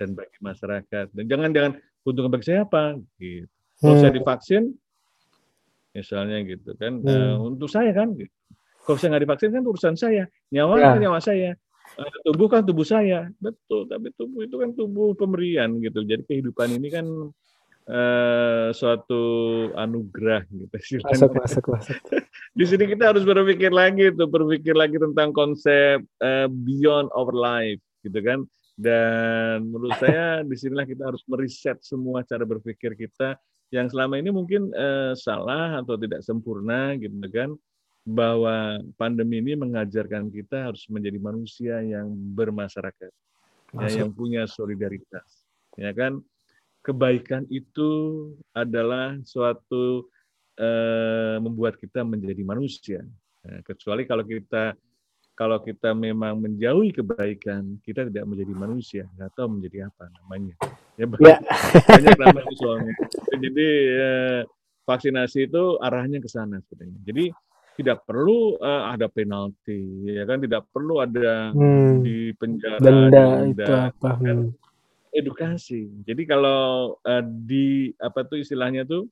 dan 0.00 0.08
bagi 0.16 0.38
masyarakat. 0.40 1.06
Dan 1.12 1.24
jangan 1.28 1.50
jangan 1.52 1.72
keuntungan 2.00 2.30
bagi 2.32 2.46
saya 2.48 2.60
apa? 2.64 2.96
Gitu. 3.18 3.50
Kalau 3.82 3.94
hmm. 3.98 4.02
saya 4.06 4.12
divaksin, 4.14 4.62
misalnya 5.92 6.38
gitu 6.48 6.70
kan, 6.78 6.92
hmm. 7.02 7.10
uh, 7.10 7.36
untuk 7.44 7.68
saya 7.68 7.90
kan. 7.92 8.14
Gitu. 8.14 8.32
Kalau 8.84 8.96
saya 9.00 9.08
nggak 9.16 9.24
divaksin 9.26 9.50
kan 9.52 9.64
urusan 9.64 9.94
saya, 9.98 10.24
nyawa 10.52 10.74
ya. 10.78 10.84
kan 10.94 11.00
nyawa 11.02 11.20
saya. 11.20 11.50
tubuh 12.24 12.48
kan 12.50 12.64
tubuh 12.64 12.82
saya, 12.82 13.30
betul. 13.38 13.86
Tapi 13.86 14.10
tubuh 14.16 14.42
itu 14.42 14.56
kan 14.56 14.70
tubuh 14.72 15.12
pemberian 15.14 15.78
gitu. 15.78 16.02
Jadi 16.02 16.26
kehidupan 16.26 16.74
ini 16.74 16.88
kan 16.90 17.06
uh, 17.88 18.68
suatu 18.72 19.22
anugerah 19.76 20.44
gitu 20.48 20.66
Masuk, 21.04 21.32
masuk, 21.36 21.64
masuk. 21.68 21.98
Di 22.58 22.64
sini 22.64 22.84
kita 22.88 23.12
harus 23.12 23.24
berpikir 23.26 23.74
lagi 23.74 24.12
tuh, 24.14 24.28
berpikir 24.28 24.72
lagi 24.76 24.96
tentang 24.96 25.34
konsep 25.34 26.00
uh, 26.22 26.48
beyond 26.48 27.10
our 27.12 27.32
life, 27.34 27.80
gitu 28.04 28.18
kan. 28.22 28.46
Dan 28.74 29.70
menurut 29.70 29.94
saya 30.02 30.40
di 30.48 30.56
sinilah 30.58 30.82
kita 30.82 31.06
harus 31.06 31.22
meriset 31.30 31.78
semua 31.82 32.26
cara 32.26 32.42
berpikir 32.42 32.98
kita 32.98 33.38
yang 33.70 33.86
selama 33.86 34.18
ini 34.18 34.34
mungkin 34.34 34.70
uh, 34.74 35.14
salah 35.14 35.78
atau 35.82 35.98
tidak 35.98 36.22
sempurna, 36.22 36.94
gitu 36.98 37.14
kan. 37.30 37.52
bahwa 38.04 38.84
pandemi 39.00 39.40
ini 39.40 39.56
mengajarkan 39.56 40.28
kita 40.28 40.68
harus 40.68 40.84
menjadi 40.92 41.16
manusia 41.16 41.80
yang 41.80 42.12
bermasyarakat, 42.12 43.08
ya, 43.80 43.88
yang 43.96 44.12
punya 44.12 44.44
solidaritas, 44.44 45.48
ya 45.80 45.88
kan? 45.96 46.20
Kebaikan 46.84 47.48
itu 47.48 47.88
adalah 48.52 49.16
suatu 49.24 50.04
eh, 50.54 51.36
membuat 51.40 51.80
kita 51.80 52.04
menjadi 52.04 52.44
manusia. 52.44 53.00
Nah, 53.42 53.64
kecuali 53.64 54.04
kalau 54.04 54.22
kita 54.22 54.76
kalau 55.34 55.58
kita 55.58 55.90
memang 55.96 56.38
menjauhi 56.38 56.94
kebaikan, 56.94 57.82
kita 57.82 58.06
tidak 58.06 58.22
menjadi 58.22 58.54
manusia, 58.54 59.02
nggak 59.18 59.34
tahu 59.34 59.58
menjadi 59.58 59.90
apa 59.90 60.06
namanya. 60.22 60.54
Ya, 60.94 61.10
Ya. 61.18 61.36
banyak 61.90 62.18
namanya 62.22 62.52
soalnya. 62.54 62.92
Jadi 63.34 63.68
eh, 63.98 64.40
vaksinasi 64.86 65.50
itu 65.50 65.80
arahnya 65.82 66.22
ke 66.22 66.30
sana 66.30 66.62
sebenarnya. 66.62 67.00
Jadi 67.02 67.24
tidak 67.74 68.06
perlu 68.06 68.54
eh, 68.62 68.82
ada 68.94 69.10
penalti, 69.10 70.06
ya 70.06 70.22
kan? 70.22 70.38
Tidak 70.38 70.70
perlu 70.70 71.02
ada 71.02 71.50
Hmm. 71.50 72.04
di 72.06 72.30
penjara, 72.38 72.78
Denda 72.78 73.42
itu 73.42 73.72
apa? 73.74 74.10
Hmm. 74.22 74.54
Edukasi. 75.14 75.88
Jadi 76.02 76.22
kalau 76.26 76.94
eh, 77.06 77.22
di 77.22 77.94
apa 78.02 78.26
tuh 78.26 78.42
istilahnya 78.42 78.82
tuh 78.84 79.06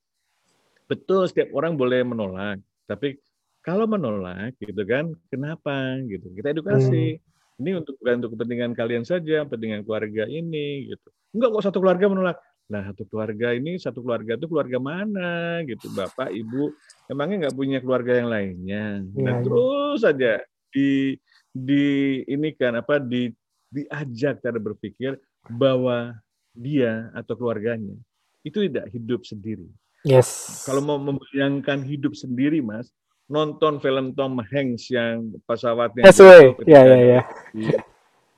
betul 0.90 1.24
setiap 1.24 1.54
orang 1.56 1.78
boleh 1.78 2.02
menolak, 2.04 2.58
tapi 2.84 3.16
kalau 3.62 3.86
menolak 3.86 4.58
gitu 4.58 4.82
kan, 4.82 5.14
kenapa 5.30 6.02
gitu? 6.10 6.28
Kita 6.34 6.50
edukasi. 6.50 7.22
Ini 7.62 7.78
untuk 7.78 7.94
bukan 8.02 8.18
untuk 8.18 8.34
kepentingan 8.34 8.74
kalian 8.74 9.06
saja, 9.06 9.46
kepentingan 9.46 9.86
keluarga 9.86 10.26
ini 10.26 10.90
gitu. 10.90 11.08
Enggak 11.30 11.54
kok 11.54 11.64
satu 11.70 11.78
keluarga 11.78 12.10
menolak. 12.10 12.38
Nah, 12.66 12.82
satu 12.90 13.06
keluarga 13.06 13.54
ini 13.54 13.78
satu 13.78 14.02
keluarga 14.02 14.34
itu 14.34 14.50
keluarga 14.50 14.78
mana 14.82 15.62
gitu, 15.62 15.92
Bapak, 15.94 16.34
Ibu, 16.34 16.74
emangnya 17.06 17.46
nggak 17.46 17.56
punya 17.56 17.78
keluarga 17.78 18.18
yang 18.18 18.28
lainnya. 18.32 18.84
Nah, 19.14 19.38
iya. 19.38 19.42
terus 19.46 19.98
saja 20.02 20.32
di 20.72 21.14
di 21.52 21.84
ini 22.26 22.50
kan 22.56 22.80
apa 22.80 22.98
di 22.98 23.28
diajak 23.68 24.40
cara 24.40 24.58
berpikir 24.58 25.20
bahwa 25.48 26.16
dia 26.52 27.08
atau 27.12 27.34
keluarganya 27.34 27.96
itu 28.42 28.66
tidak 28.68 28.90
hidup 28.90 29.22
sendiri. 29.22 29.66
Yes. 30.02 30.62
Kalau 30.66 30.82
mau 30.82 30.98
membayangkan 30.98 31.86
hidup 31.86 32.12
sendiri, 32.12 32.58
Mas, 32.58 32.90
nonton 33.30 33.78
film 33.78 34.10
Tom 34.12 34.42
Hanks 34.42 34.90
yang 34.90 35.30
pesawatnya 35.46 36.10
jatuh 36.10 36.58
Ya, 36.66 36.82
ya, 36.82 36.98
ya. 36.98 37.20
di- 37.54 37.70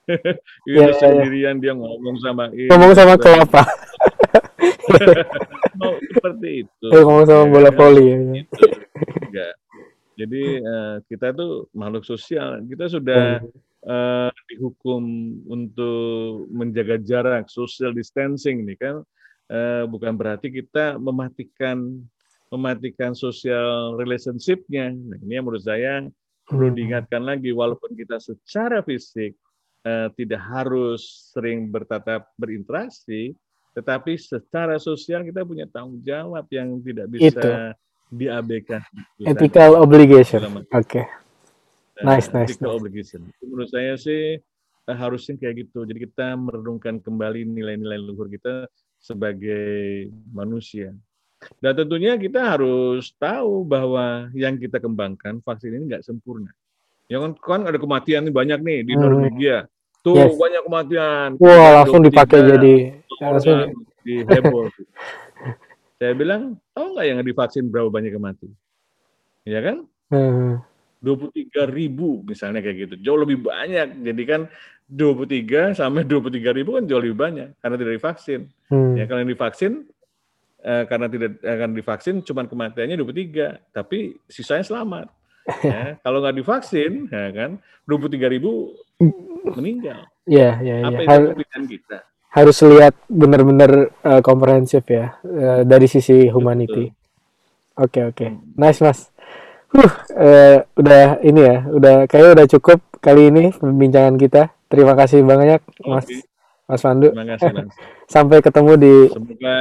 itu 0.69 0.77
Ya, 0.77 0.85
ya, 0.85 0.87
ya. 0.87 0.95
sendirian 1.01 1.57
dia 1.57 1.73
ngomong 1.73 2.21
sama 2.21 2.53
ini, 2.53 2.69
Ngomong 2.69 2.93
sama 2.93 3.17
kelapa. 3.17 3.64
mau 5.81 5.97
seperti 5.99 6.69
itu. 6.69 6.87
Eh, 6.93 7.01
ngomong 7.01 7.25
sama 7.25 7.43
ya 7.43 7.49
bola 7.49 7.71
voli. 7.73 8.05
ya. 8.05 8.17
Enggak. 9.25 9.55
Jadi 10.14 10.43
eh, 10.61 10.95
kita 11.09 11.33
tuh 11.33 11.73
makhluk 11.73 12.05
sosial. 12.05 12.61
Kita 12.69 12.87
sudah 12.87 13.40
eh, 13.85 14.31
dihukum 14.49 15.03
untuk 15.47 16.49
menjaga 16.49 16.97
jarak, 17.01 17.53
social 17.53 17.92
distancing 17.92 18.64
nih 18.64 18.77
kan. 18.81 18.97
Eh, 19.53 19.85
bukan 19.85 20.16
berarti 20.16 20.49
kita 20.49 20.97
mematikan 20.97 22.01
mematikan 22.49 23.12
social 23.12 23.99
relationship-nya. 23.99 24.94
Nah, 24.94 25.18
ini 25.20 25.37
yang 25.37 25.44
menurut 25.44 25.64
saya 25.66 26.07
perlu 26.47 26.70
Hmm. 26.70 26.77
diingatkan 26.77 27.23
lagi 27.25 27.51
walaupun 27.51 27.92
kita 27.97 28.20
secara 28.20 28.81
fisik 28.85 29.35
eh, 29.85 30.09
tidak 30.16 30.40
harus 30.40 31.29
sering 31.37 31.68
bertatap 31.68 32.25
berinteraksi, 32.40 33.37
tetapi 33.77 34.16
secara 34.16 34.81
sosial 34.81 35.20
kita 35.29 35.44
punya 35.44 35.68
tanggung 35.68 36.01
jawab 36.01 36.49
yang 36.49 36.81
tidak 36.81 37.05
bisa 37.12 37.37
Itu. 37.37 37.49
diabaikan. 38.09 38.81
Ethical 39.20 39.77
obligation. 39.77 40.40
Oke. 40.73 41.05
Nah, 41.05 41.23
Nice, 42.02 42.26
nice, 42.35 42.59
nice. 42.59 42.66
obligation. 42.66 43.22
Menurut 43.38 43.70
saya 43.70 43.94
sih 43.94 44.42
eh, 44.85 44.96
harusnya 44.98 45.38
kayak 45.38 45.68
gitu. 45.68 45.87
Jadi 45.87 46.11
kita 46.11 46.35
merenungkan 46.35 46.98
kembali 46.98 47.46
nilai-nilai 47.46 48.02
leluhur 48.02 48.26
kita 48.26 48.66
sebagai 48.98 50.11
manusia. 50.35 50.90
Dan 51.61 51.76
tentunya 51.76 52.16
kita 52.16 52.57
harus 52.57 53.12
tahu 53.14 53.62
bahwa 53.62 54.33
yang 54.33 54.57
kita 54.57 54.80
kembangkan 54.80 55.44
vaksin 55.44 55.76
ini 55.76 55.92
nggak 55.92 56.02
sempurna. 56.02 56.50
Ya 57.07 57.20
kan, 57.20 57.37
kan 57.37 57.61
ada 57.68 57.76
kematian 57.76 58.24
nih 58.24 58.33
banyak 58.35 58.61
nih 58.64 58.78
di 58.83 58.92
Hmm. 58.96 59.02
Norwegia. 59.04 59.68
Tuh 60.00 60.16
Yes. 60.18 60.37
banyak 60.37 60.62
kematian. 60.64 61.28
Wah, 61.37 61.85
langsung 61.85 62.00
dipakai 62.00 62.40
23 62.44 62.50
jadi 62.57 62.74
langsung 63.20 63.59
di 64.04 64.14
heboh. 64.24 64.66
Saya 66.00 66.12
bilang, 66.12 66.61
tahu 66.74 66.87
nggak 66.96 67.07
yang 67.07 67.18
divaksin 67.24 67.64
berapa 67.70 67.88
banyak 67.88 68.12
yang 68.12 68.24
mati? 68.24 68.48
Ya 69.44 69.61
kan? 69.61 69.85
Hmm. 70.12 70.61
23 71.05 71.69
ribu 71.69 72.25
misalnya 72.25 72.64
kayak 72.64 72.77
gitu. 72.88 72.95
Jauh 73.05 73.21
lebih 73.21 73.45
banyak. 73.45 74.01
Jadi 74.01 74.23
kan 74.25 74.49
23 74.88 75.77
sampai 75.77 76.09
23 76.09 76.57
ribu 76.57 76.81
kan 76.81 76.85
jauh 76.88 77.03
lebih 77.05 77.19
banyak 77.21 77.61
karena 77.61 77.77
tidak 77.77 77.93
divaksin. 78.01 78.40
Hmm. 78.73 78.97
Ya 78.97 79.05
kalau 79.05 79.21
yang 79.21 79.33
divaksin 79.37 79.73
eh, 80.64 80.85
karena 80.88 81.07
tidak 81.12 81.31
akan 81.45 81.71
divaksin 81.77 82.14
cuma 82.25 82.49
kematiannya 82.49 82.97
23, 82.97 83.77
tapi 83.77 84.17
sisanya 84.27 84.64
selamat. 84.64 85.09
Ya, 85.61 86.01
kalau 86.01 86.25
nggak 86.25 86.40
divaksin, 86.40 87.05
ya 87.12 87.29
kan 87.37 87.61
23 87.85 88.33
ribu 88.33 88.73
meninggal. 89.53 90.09
Ya, 90.25 90.57
ya, 90.64 90.88
Apa 90.88 91.05
ya. 91.05 91.21
itu 91.21 91.29
kepentingan 91.37 91.64
kita? 91.69 91.99
harus 92.35 92.59
lihat 92.67 92.99
benar-benar 93.07 93.95
eh, 94.03 94.21
komprehensif 94.27 94.83
ya 94.90 95.14
eh, 95.23 95.62
dari 95.62 95.87
sisi 95.87 96.27
humanity. 96.27 96.90
Oke, 97.79 98.07
oke. 98.11 98.27
Nice, 98.59 98.83
Mas. 98.83 99.11
Huh, 99.74 99.90
eh, 100.14 100.56
udah 100.74 101.18
ini 101.20 101.40
ya, 101.42 101.56
udah 101.68 101.94
kayaknya 102.06 102.30
udah 102.32 102.46
cukup 102.48 102.78
kali 102.98 103.28
ini 103.28 103.50
perbincangan 103.50 104.14
kita. 104.14 104.42
Terima 104.66 104.94
kasih 104.94 105.20
banyak, 105.20 105.58
Mas 105.82 106.06
Oke. 106.06 106.22
Mas 106.64 106.80
Pandu. 106.80 107.08
Terima 107.10 107.26
kasih, 107.28 107.50
Mas. 107.52 107.74
Sampai 108.14 108.38
ketemu 108.38 108.72
di 108.76 108.94
Semoga 109.08 109.56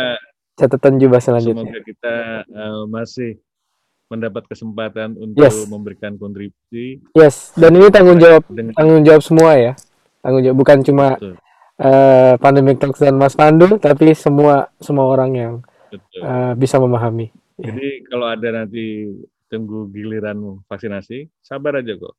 catatan 0.54 0.94
jubah 0.98 1.18
selanjutnya. 1.18 1.66
semoga 1.66 1.82
kita 1.82 2.16
eh, 2.46 2.84
masih 2.88 3.32
mendapat 4.06 4.46
kesempatan 4.46 5.18
untuk 5.18 5.42
Yes. 5.42 5.66
memberikan 5.66 6.14
kontribusi 6.14 7.02
Yes, 7.12 7.50
dan 7.56 7.74
ini 7.74 7.90
tanggung 7.90 8.22
jawab 8.22 8.46
dengan 8.48 8.78
tanggung 8.78 9.02
jawab 9.02 9.22
semua 9.22 9.58
ya. 9.58 9.74
Tanggung 10.22 10.46
jawab 10.46 10.56
bukan 10.56 10.78
cuma 10.84 11.18
betul, 11.18 11.34
eh, 11.80 12.34
Pandemic 12.38 12.78
Talks 12.78 13.02
dan 13.02 13.18
Mas 13.18 13.34
Pandu, 13.34 13.82
tapi 13.82 14.14
semua 14.14 14.70
semua 14.78 15.10
orang 15.10 15.32
yang 15.34 15.54
betul. 15.90 16.22
eh, 16.22 16.54
bisa 16.54 16.78
memahami. 16.78 17.34
Jadi 17.56 18.06
kalau 18.06 18.26
ada 18.28 18.50
nanti 18.56 19.10
tunggu 19.54 19.86
giliran 19.88 20.36
vaksinasi, 20.66 21.30
sabar 21.40 21.78
aja 21.78 21.94
kok. 21.94 22.18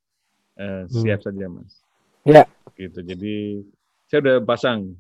Eh, 0.55 0.87
siap 0.89 1.19
saja, 1.21 1.51
Mas. 1.51 1.83
Ya, 2.23 2.47
Gitu. 2.73 3.03
Jadi 3.03 3.63
saya 4.07 4.19
udah 4.21 4.37
pasang 4.41 4.95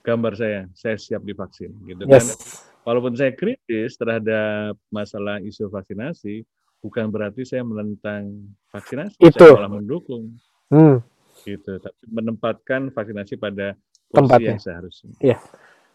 gambar 0.00 0.32
saya, 0.34 0.60
saya 0.72 0.96
siap 0.96 1.20
divaksin 1.20 1.72
gitu 1.84 2.04
kan. 2.04 2.20
yes. 2.20 2.36
Walaupun 2.82 3.12
saya 3.12 3.32
kritis 3.32 3.96
terhadap 3.96 4.76
masalah 4.88 5.36
isu 5.38 5.68
vaksinasi, 5.68 6.40
bukan 6.78 7.08
berarti 7.08 7.42
saya 7.42 7.60
menentang 7.60 8.32
vaksinasi, 8.68 9.16
Itu. 9.18 9.36
saya 9.38 9.56
malah 9.58 9.72
mendukung 9.74 10.36
Hmm, 10.68 11.00
gitu. 11.42 11.76
Tapi 11.76 12.00
menempatkan 12.06 12.88
vaksinasi 12.88 13.36
pada 13.36 13.72
posisi 14.06 14.14
Tempatnya. 14.14 14.48
yang 14.50 14.60
seharusnya. 14.60 15.12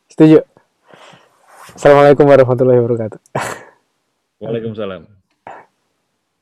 setuju. 0.05 0.41
Assalamualaikum 1.71 2.25
warahmatullahi 2.25 2.77
wabarakatuh. 2.77 3.19
Waalaikumsalam. 4.37 5.22